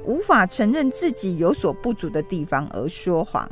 [0.06, 3.50] 无法承认自己有所不足的地方而说谎。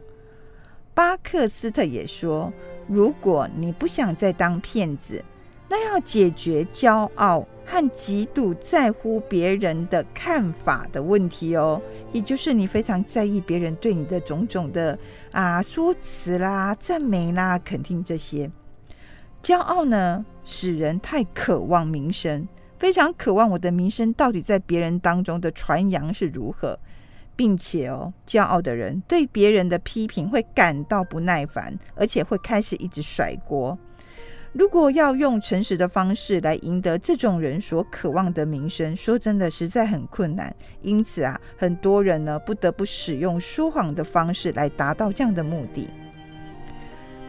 [0.94, 2.52] 巴克斯特也说。
[2.88, 5.24] 如果你不想再当骗子，
[5.70, 11.82] 那要解决骄傲和极度在乎别人的看法的问题哦，
[12.12, 14.98] 也就是你非常在意别人对你的种种的
[15.32, 18.52] 啊说辞啦、赞美啦、肯定这些。
[19.42, 22.46] 骄傲呢，使人太渴望名声，
[22.82, 26.80] 非常渴望我的名声到底在别人当中的传扬是如何。
[27.34, 33.78] 并且哦，骄傲的人对别人的批评会感到不耐烦，而且会开始一直甩锅。
[34.52, 40.54] 如果要用诚实的方式来赢得这种人所渴望的名声，说真的，实在很困难。
[40.82, 45.88] 因此啊，很多人呢不得不使用说谎的方式来达到这样的目的。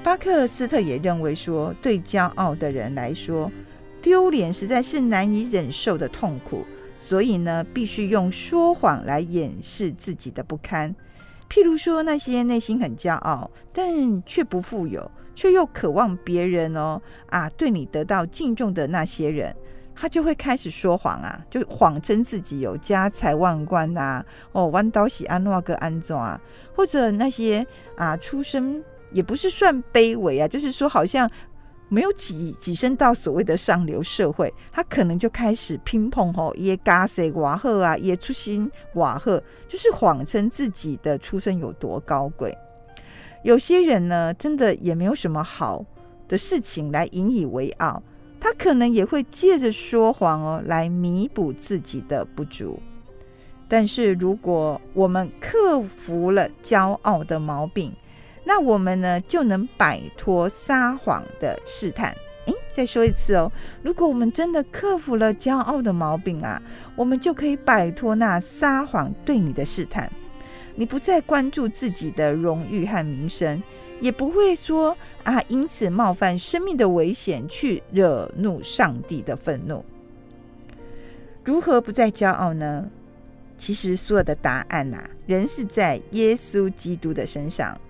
[0.03, 3.51] 巴克斯特也认为说，对骄傲的人来说，
[4.03, 6.67] 丢脸实在是难以忍受的痛苦。
[6.99, 10.95] 所以呢，必须用说谎来掩饰自己的不堪。
[11.51, 19.55] 譬如说，那些内心很骄傲，但却不富有，却又渴望别人哦啊对你得到敬重的那些人，
[19.97, 26.41] 他就会开始说谎啊，就谎称自己有家财万贯呐，哦，弯刀喜安诺个安装啊，
[26.75, 31.29] 或者那些啊出身也不是算卑微啊，就是说好像。
[31.93, 42.57] 没有跻跻身到所谓的上流社会，他可能就开始拼碰吼，耶嘎塞瓦赫啊，耶出身瓦赫，就是谎称自己的出身有多高贵。
[43.43, 45.85] 有些人呢，真的也没有什么好
[46.27, 48.03] 的事情来引以为傲，
[48.41, 52.81] 他可能也会借着说谎哦来弥补自己的不足。
[53.69, 57.93] 但是如果我们克服了骄傲的毛病，
[58.45, 62.15] 那我们呢就能摆脱撒谎的试探。
[62.47, 63.51] 诶，再说一次哦，
[63.83, 66.61] 如果我们真的克服了骄傲的毛病啊，
[66.97, 70.11] 我们就可以摆脱那撒谎对你的试探。
[70.75, 73.63] 你不再关注自己的荣誉和名声，
[74.01, 79.85] 也不会说啊，因此冒犯生命的危险去惹怒上帝的愤怒。
[81.45, 82.91] 如何不再骄傲呢？
[83.57, 87.81] 其实所有的答案呐、啊，仍是在耶稣基督的身上。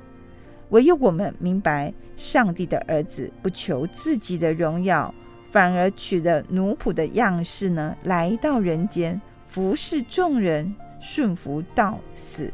[0.72, 5.14] 唯有我们明白，上帝的儿子不求自己的荣耀，
[5.50, 12.50] 反而取了奴仆的样式呢，来到人间，服侍众人，顺服到死。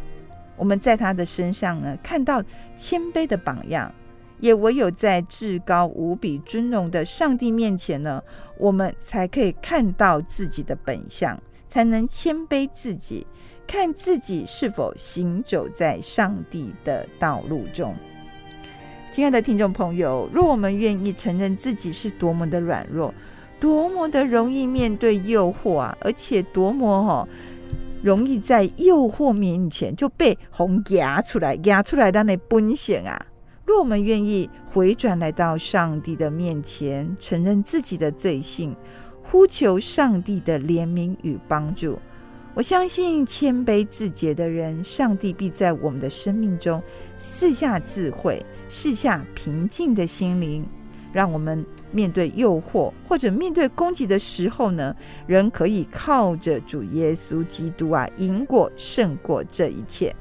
[0.57, 2.43] 我们在他的身上呢，看到
[2.75, 3.95] 谦卑的榜样，
[4.41, 8.21] 也唯有在至高无比尊荣的上帝面前呢，
[8.59, 13.25] 我们才可以看到自己的本相，才能谦卑自己。
[13.69, 17.95] 看自己是否行走在上帝的道路中。
[19.13, 23.13] 亲爱的听众朋友，若我们愿意承认自己是多么的软弱，
[23.61, 27.29] 多么的容易面对诱惑啊，而且多么哦，
[28.03, 33.21] 容易在诱惑面前就被红压出来，压出来的那本性啊。
[33.67, 38.75] 若我们愿意回转来到上帝的面前，承认自己的罪性，
[39.23, 41.99] 呼求上帝的怜悯与帮助。
[42.59, 46.83] 我相信谦卑自洁的人，上帝必在我们的生命中
[47.17, 50.67] 赐下智慧，赐下平静的心灵，
[51.13, 54.93] 让我们面对诱惑或者面对攻击的时候呢，
[55.29, 60.13] 仍可以靠着主耶稣基督啊，赢过胜过这一切。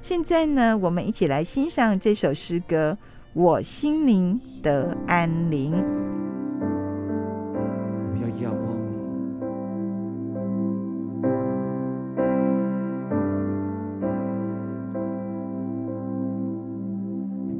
[0.00, 2.96] 现在呢，我们一起来欣赏这首诗歌：
[3.32, 5.84] 我心灵得安宁。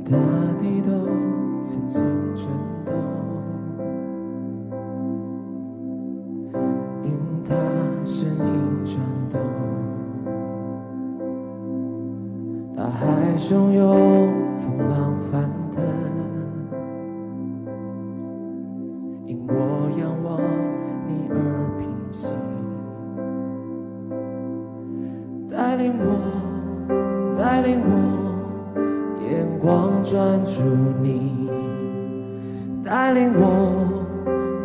[0.08, 0.16] 大
[0.60, 0.88] 地都
[1.64, 2.00] 曾经
[2.32, 2.46] 震
[2.84, 2.94] 动，
[7.02, 7.10] 因
[7.44, 7.50] 他
[8.04, 8.94] 声音转
[9.28, 9.40] 动，
[12.76, 14.25] 大海汹涌，
[31.02, 31.50] 你，
[32.84, 34.04] 带领我，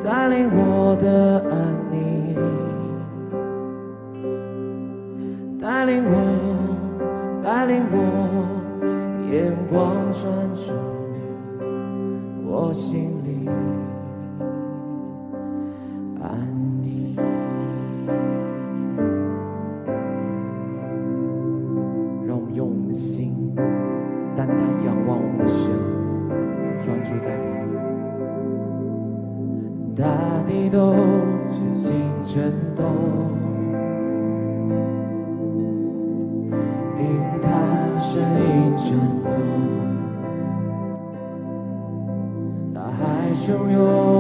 [0.04, 2.36] 带领我的安宁，
[5.60, 6.12] 带领我，
[7.44, 7.96] 带领我，
[9.32, 10.24] 眼光专
[10.54, 10.74] 注
[11.12, 11.16] 你，
[12.46, 13.21] 我心
[43.52, 44.11] 海汹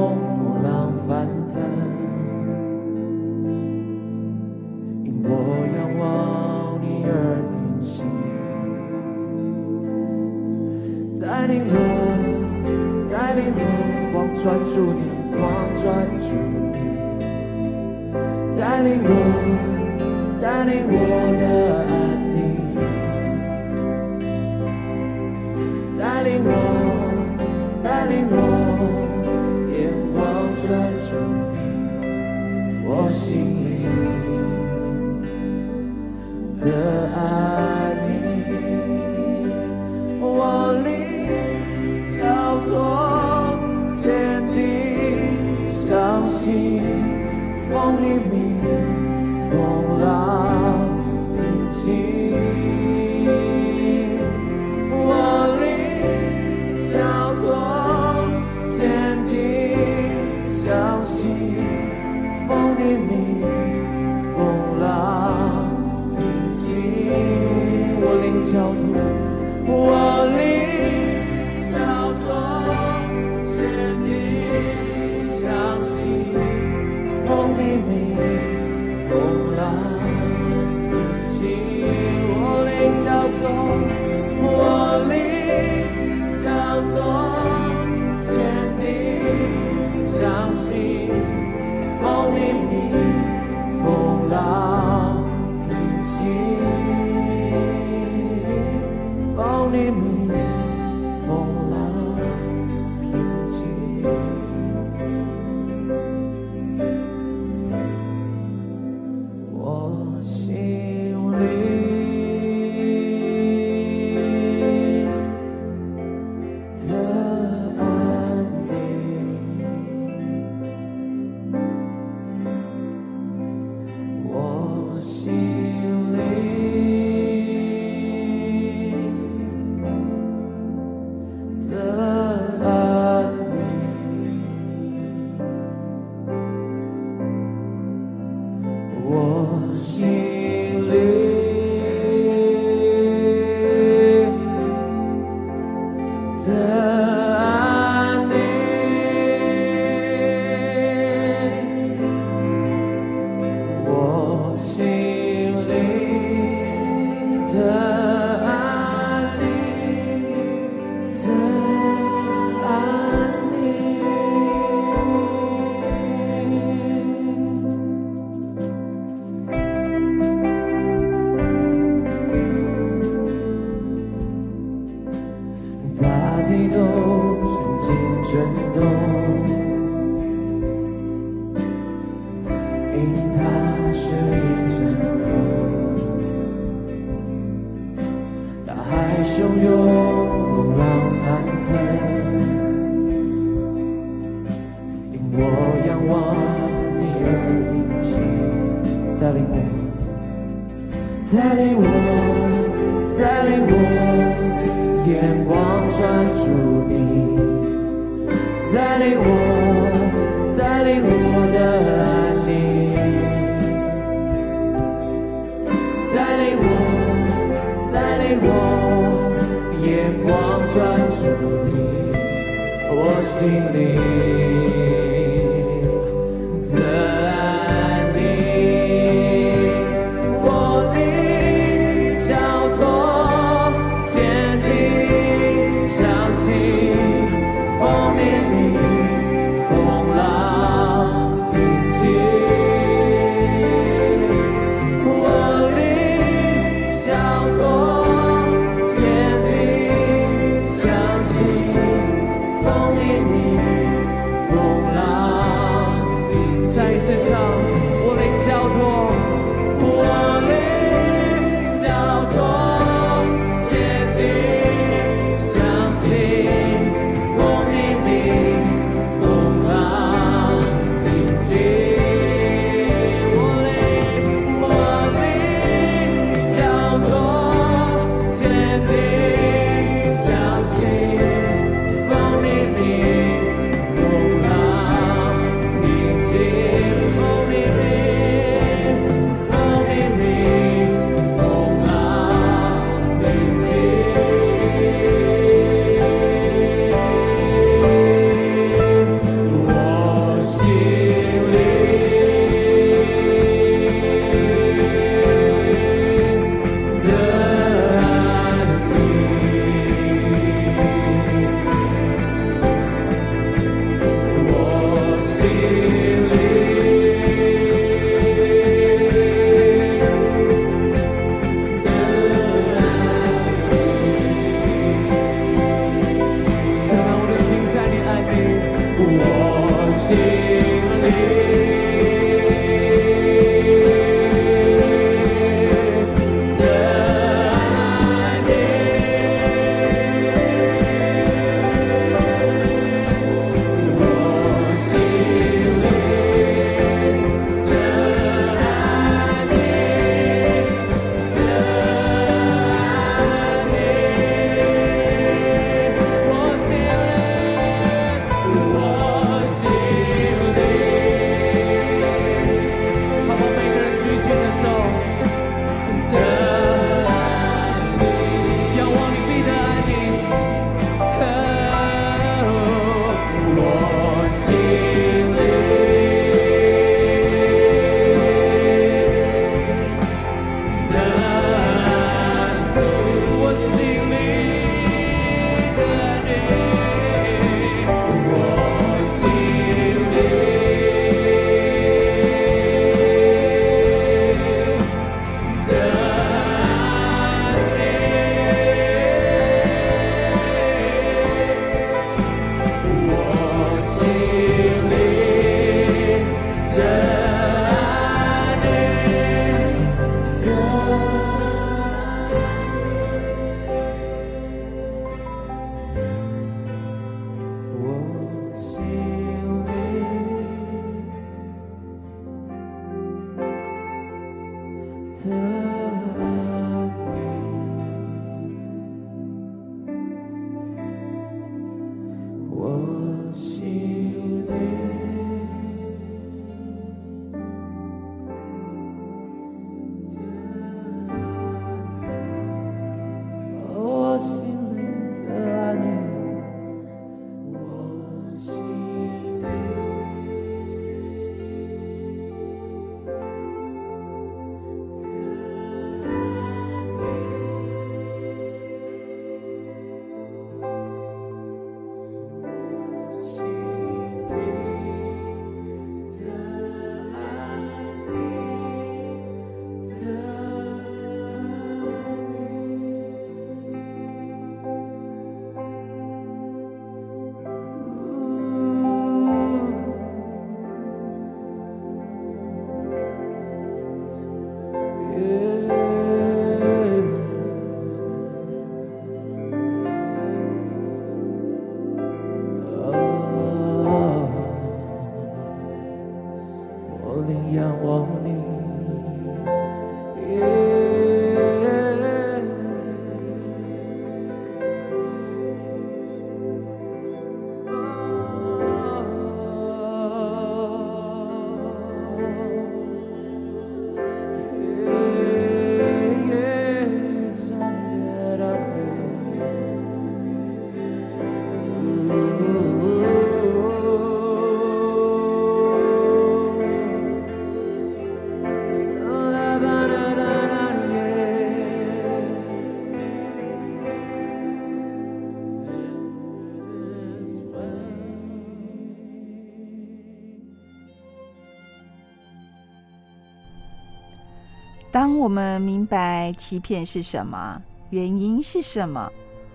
[545.31, 549.09] 我们明白欺骗是什么，原因是什么，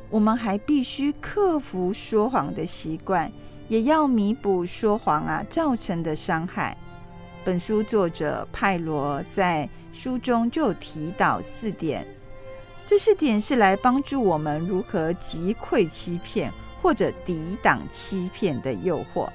[0.08, 3.30] 我们还必须克服说谎的习惯，
[3.68, 6.74] 也要弥补说谎啊造成的伤害。
[7.44, 12.08] 本书作者派罗在书中就提到四点，
[12.86, 16.50] 这四点是来帮助我们如何击溃欺骗
[16.80, 19.28] 或者抵挡欺骗的诱惑。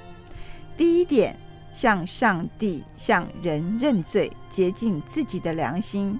[0.75, 1.37] 第一点。
[1.73, 6.19] 向上帝、向人认罪，洁净自己的良心。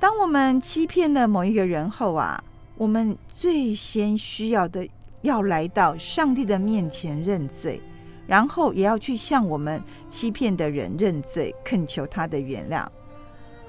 [0.00, 2.42] 当我们欺骗了某一个人后啊，
[2.78, 4.88] 我们最先需要的
[5.20, 7.82] 要来到上帝的面前认罪，
[8.26, 12.86] 然后也要去向我们欺骗的人认罪，恳求他的原谅。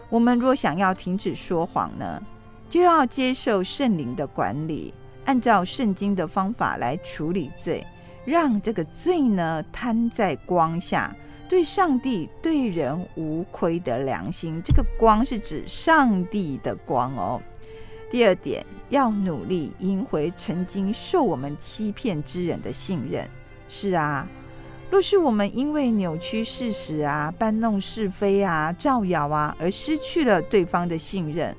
[0.09, 2.23] 我们若想要停止说谎呢，
[2.69, 4.93] 就要接受圣灵的管理，
[5.25, 7.86] 按照圣经的方法来处理罪。
[8.23, 11.13] 让这个罪呢摊在光下，
[11.52, 14.62] 对上帝、对人无亏的良心。
[14.64, 17.41] 这个光是指上帝的光哦。
[18.10, 23.30] 第二点，要努力赢回曾经受我们欺骗之人的信任。
[23.68, 24.26] 是啊，
[24.89, 31.54] 若是我们因为扭曲事实啊、搬弄是非啊、造谣啊而失去了对方的信任。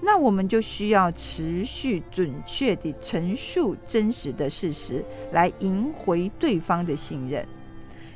[0.00, 7.46] 那我们就需要持续准确地陈述真实的事实，来赢回对方的信任。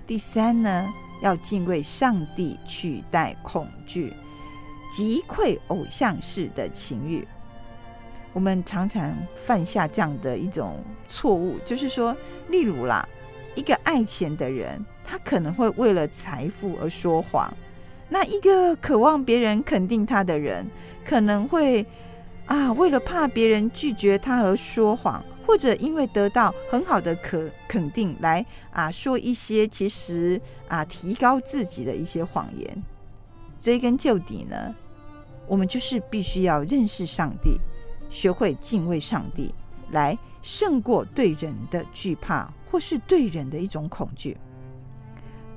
[0.07, 0.91] 第三呢，
[1.21, 4.12] 要敬畏上帝，取代恐惧，
[4.91, 7.27] 击溃偶像式的情欲。
[8.33, 12.16] 我们常常犯下这样的一种错误，就是说，
[12.49, 13.09] 例如啦，
[13.55, 17.53] 一个爱钱的人，他可能会为了财富而说谎。
[18.09, 20.66] 那一个渴望别人肯定他的人，
[21.05, 21.85] 可能会
[22.47, 30.38] 啊，为了怕别人拒绝他而说谎，或者因为得到很好的可肯定，来啊说一些其实
[30.68, 32.82] 啊提高自己的一些谎言。
[33.59, 34.74] 追根究底呢，
[35.46, 37.59] 我们就是必须要认识上帝，
[38.11, 39.55] 学会敬畏上帝，
[39.90, 44.36] 来胜过对人的惧怕，或是对人的一种恐惧。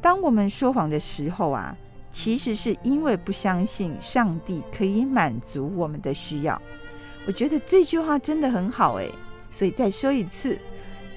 [0.02, 1.76] 当我们说谎的时候啊。
[2.14, 6.62] 其实是因为不相信上帝可以满足我们的需要。
[7.26, 9.10] 我觉得这句话真的很好诶，
[9.52, 10.58] 所以再说一次：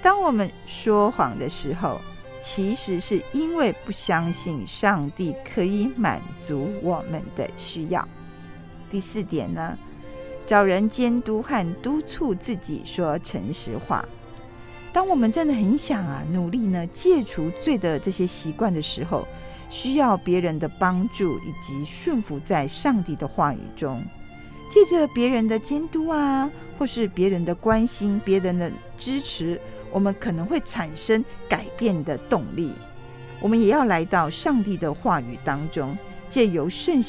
[0.02, 2.00] 当我们说谎的时候，
[2.38, 8.06] 其实是因为不相信上帝可以满足我们的需要。
[8.90, 9.78] 第四点呢，
[10.44, 14.06] 找人监督和督促自己说诚实话。
[14.92, 19.26] 当我们真的很想啊，努力呢戒除罪的这些习惯的时候。
[19.70, 24.04] 需要别人的帮助，以及顺服在上帝的话语中，
[24.74, 29.60] 借着别人的监督啊，或是别人的关心、别人的支持，
[29.92, 32.72] 我们可能会产生改变的动力。
[33.40, 35.96] 我们也要来到上帝的话语当中，
[36.28, 37.00] 借由圣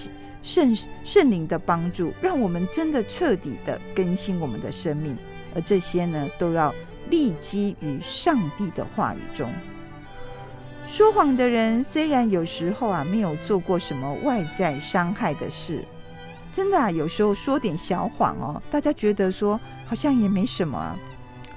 [0.43, 5.17] 圣圣灵的帮助，让我们真的彻底的更新我们的生命。
[5.55, 6.71] 而这些呢，都要
[7.09, 9.49] 立基于上帝的话语中。
[10.87, 15.83] 说谎的人虽然有时候啊没有做过什么外在伤害的事，
[16.55, 20.97] 真的啊有时候说点小谎哦，大家觉得说好像也没什么啊，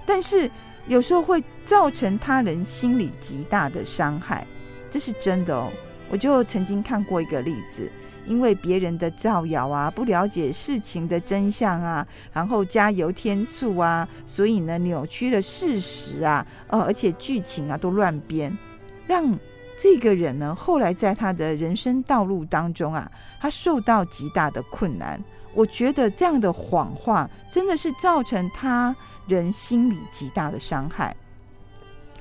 [0.04, 0.50] 但是
[0.88, 4.44] 有时候会造成他人心理极大的伤害，
[4.90, 5.70] 这是真的哦。
[6.08, 7.88] 我就曾经看过一个例子，
[8.26, 18.52] 因为别人的造谣啊，不了解事情的真相啊，然后加油添醋啊，所以呢扭曲了事实啊，呃，而且剧情啊都乱编。
[19.06, 19.38] 让
[19.78, 23.08] 这个人呢，后来在他的人生道路当中啊，
[23.40, 25.22] 他受到极大的困难。
[25.54, 28.94] 我觉得这样的谎话真的是造成他
[29.26, 31.16] 人心理极大的伤害。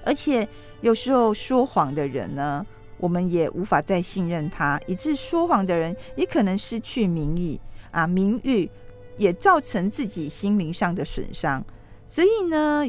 [0.04, 0.48] 而且
[0.82, 2.66] 有时候说谎的人呢，
[2.98, 7.60] 我们也无法再信任他，以致说谎的人也可能失去名誉
[7.92, 8.70] 啊，名誉
[9.18, 11.64] 也造成自己心灵上的损伤。
[12.06, 12.86] 所以呢，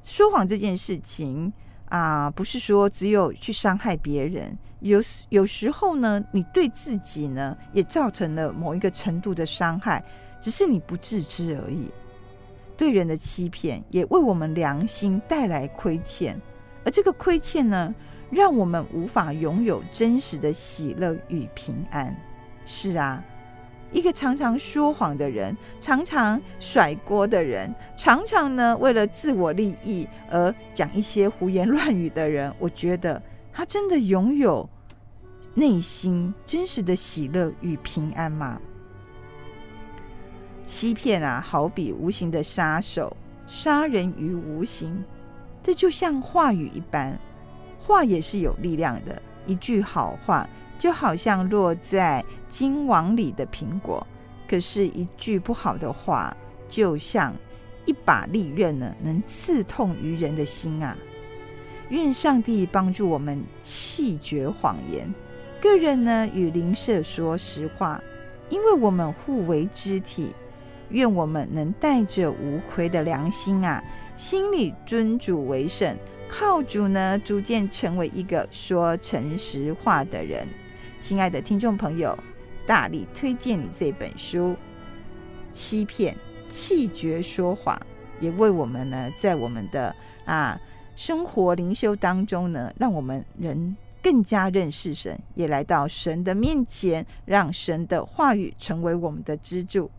[0.00, 1.52] 说谎这件事情。
[1.90, 10.02] 啊，不是说只有去伤害别人，有有时候呢，你对自己呢也造成了某一个程度的伤害，
[10.40, 11.90] 只是你不自知而已。
[12.76, 16.40] 对人的欺骗也为我们良心带来亏欠，
[16.84, 17.94] 而这个亏欠呢，
[18.30, 22.16] 让我们无法拥有真实的喜乐与平安。
[22.64, 23.22] 是啊。
[23.92, 33.20] 一个常常说谎的人，常常甩锅的人，常常呢为了自我利益而讲一些胡言乱语的人，我觉得
[33.52, 34.68] 他真的拥有
[35.54, 38.60] 内心真实的喜乐与平安吗？
[40.64, 43.16] 欺骗啊，好比无形的杀手，
[43.48, 45.02] 杀人于无形。
[45.62, 47.18] 这就像话语一般，
[47.78, 50.48] 话也是有力量的，一句好话。
[50.80, 54.04] 就好像落在金网里的苹果，
[54.48, 56.34] 可是，一句不好的话，
[56.70, 57.34] 就像
[57.84, 60.96] 一把利刃呢，能刺痛愚人的心啊！
[61.90, 65.14] 愿上帝帮助我们弃绝谎言，
[65.60, 68.02] 个人呢与邻舍说实话，
[68.48, 70.34] 因为我们互为肢体。
[70.88, 73.84] 愿我们能带着无愧的良心啊，
[74.16, 75.94] 心里尊主为圣，
[76.26, 80.48] 靠主呢，逐渐成为一个说诚实话的人。
[81.00, 82.16] 亲爱的听众朋友，
[82.66, 84.50] 大力推荐你这本书
[85.50, 86.14] 《欺骗
[86.46, 87.74] 气绝说谎》，
[88.20, 89.96] 也为我们呢，在我们的
[90.26, 90.60] 啊
[90.94, 99.90] 生活灵修当中呢，让我们人更加认识神，也来到神的面前，让神的话语成为我们的支柱。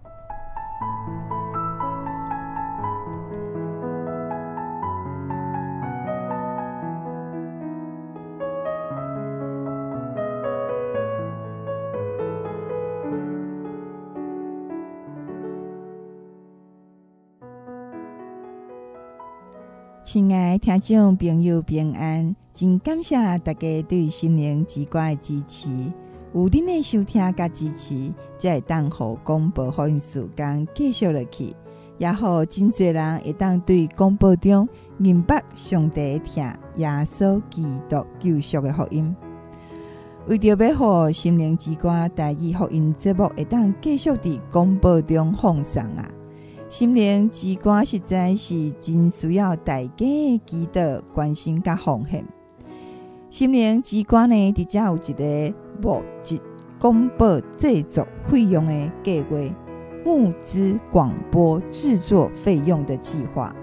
[20.13, 25.69] 亲爱听众朋友平安，真感谢大家对心灵之歌的支持。
[26.33, 31.55] 有恁的收听加支持，才会当互广播福音时间继续落去，
[31.97, 36.43] 也好真侪人会当对广播中明白上帝听
[36.75, 39.15] 耶稣基督救赎的福音。
[40.27, 46.05] 为着要互心灵之歌台语福音节目会当继续伫广播中放送啊！
[46.71, 52.25] 心灵之歌实在是真需要大家的祈祷、关心甲奉献。
[53.29, 56.39] 心灵之歌呢，伫遮有一个募集
[56.79, 59.35] 广播制作费用的计划，
[60.05, 63.53] 募资广播制作费用的计划。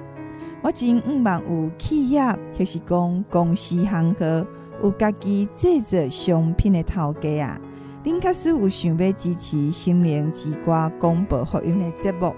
[0.63, 2.21] 我真毋望有企业
[2.53, 4.47] 就是讲公司行号
[4.83, 7.61] 有家己制作商品的头家啊，
[8.05, 12.35] 恁假使有想要支持心灵之歌广播福音的节目。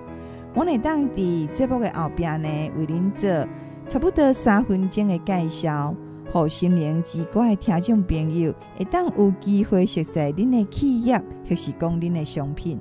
[0.61, 3.31] 我会当伫节目的后边呢，为您做
[3.89, 5.95] 差不多三分钟的介绍，
[6.31, 12.79] 互心灵之歌的听众朋友会当有机会熟悉恁的企业，或是讲恁的商品。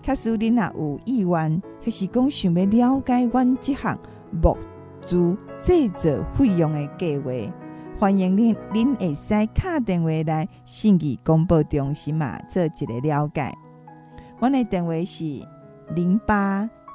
[0.00, 3.98] 假使恁若有意愿，或是讲想要了解阮这项
[4.30, 4.56] 募
[5.04, 7.30] 资制作费用的计划，
[8.00, 13.54] 欢迎恁恁会使敲电话来信义广播中心嘛，做一个了解。
[14.40, 15.22] 我的电话是
[15.94, 16.66] 零八。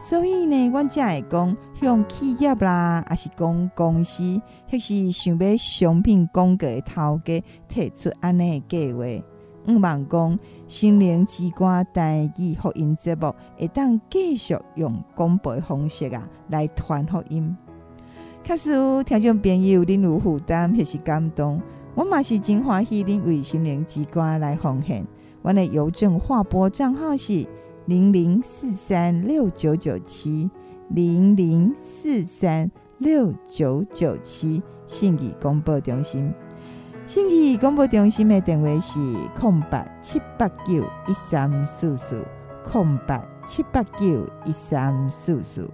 [0.00, 4.22] 所以呢，阮才会讲向企业啦，还是讲公司，
[4.70, 9.04] 迄是想要商品广告的头家提出安尼的计划。
[9.66, 17.54] 毋望讲心灵之歌台语福音节目会当继续用广播方式啊来传福音。
[18.44, 21.60] 确实有听众朋友恁有负担迄是感动，
[21.94, 25.04] 我嘛是真欢喜恁为心灵之歌来奉献。
[25.42, 27.44] 阮的邮政划拨账号是。
[27.88, 30.50] 零零四三六九九七
[30.90, 36.30] 零零四三六九九七信义广播中心，
[37.06, 39.00] 信义广播中心的电话是
[39.34, 42.22] 空八七八九一三四四，
[42.62, 45.66] 空八七八九一三四四，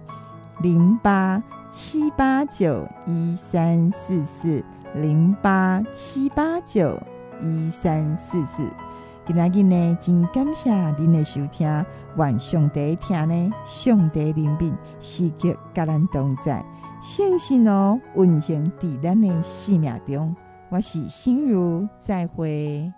[0.61, 4.63] 零八七八九一三四四，
[4.93, 6.97] 零八七八九
[7.41, 8.71] 一三四四。
[9.27, 11.67] 今仔日呢，真感谢您的收听。
[12.17, 16.65] 愿上帝听呢，上帝怜悯，时刻甲咱同在，
[17.01, 20.35] 相信哦，运行伫咱的生命中。
[20.69, 22.91] 我是心如，再会。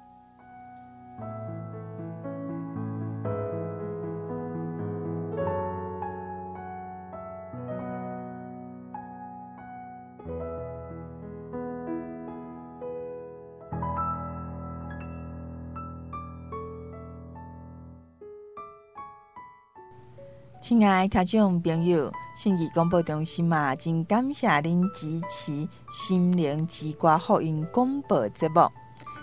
[20.68, 28.59] 亲爱的听众朋友，信义广播中心嘛，真感谢您支持心灵之歌福音广播节目。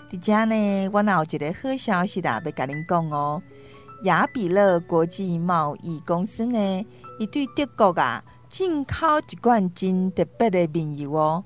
[0.09, 3.43] 伫遮呢，我有一个好消息啦，要甲您讲哦。
[4.01, 6.83] 雅比乐国际贸易公司呢，
[7.19, 11.43] 伊对德国啊进口一罐真特别的面油哦。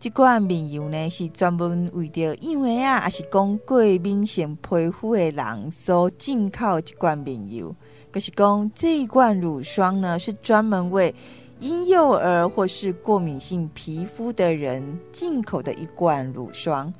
[0.00, 7.76] 这罐面油呢，是专门为着因为啊，也是讲过敏性皮肤的人所进口一罐面油。
[8.14, 11.12] 可是讲这一罐乳霜呢，是专门为
[11.58, 16.94] 婴幼儿或是过敏性皮肤的人进口的一罐乳霜。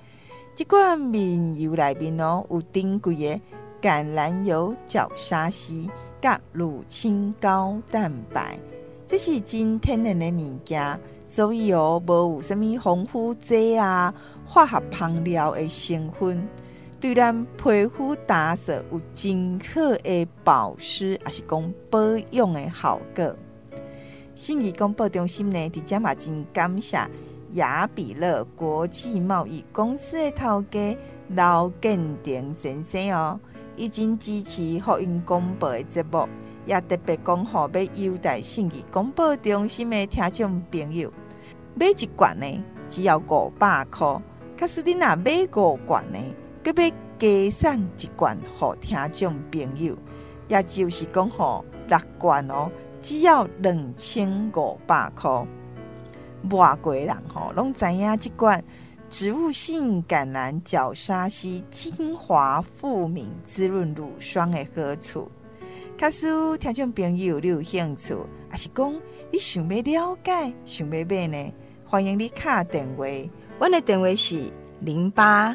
[0.57, 3.41] 这罐面油里面哦，有珍贵的
[3.81, 5.89] 橄榄油、角鲨烯、
[6.21, 8.59] 甲乳清高蛋白，
[9.07, 14.13] 这是真天然的物件，所以哦，无有什么防腐剂啊、
[14.45, 16.45] 化学香料的成分。
[17.05, 22.01] 对咱皮肤打扫有真好的保湿，还是讲保
[22.31, 23.37] 养的效果。
[24.35, 26.99] 信义广播中心呢，伫遮嘛真感谢
[27.53, 30.97] 雅比乐国际贸易公司的头家
[31.29, 33.39] 刘建廷先生哦，
[33.77, 36.27] 已经支持福音广播的节目，
[36.65, 41.13] 也特别讲好要优待信义广播中心的听众朋友，
[41.75, 44.19] 买一罐呢只要五百块，
[44.59, 46.19] 可是你若买五罐呢？
[46.65, 49.95] 佮要加送一罐，互听众朋友，
[50.49, 52.71] 也就是讲吼六罐哦，
[53.03, 55.47] 只要两千五百块。
[56.51, 58.65] 外国人吼拢知影这罐
[59.11, 65.31] 植物性橄榄角鲨烯精华富敏滋润乳霜的好处。
[65.99, 66.27] 假使
[66.59, 68.17] 听众朋友你有兴趣，
[68.49, 68.93] 还是讲
[69.31, 71.53] 你想要了解、想要买呢？
[71.85, 73.05] 欢迎你卡电话，
[73.59, 74.51] 我的电话是
[74.81, 75.55] 零八。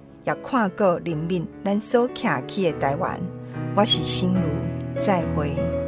[0.23, 3.19] 也看过人民咱所徛起的台湾，
[3.75, 5.80] 我是心如，再会。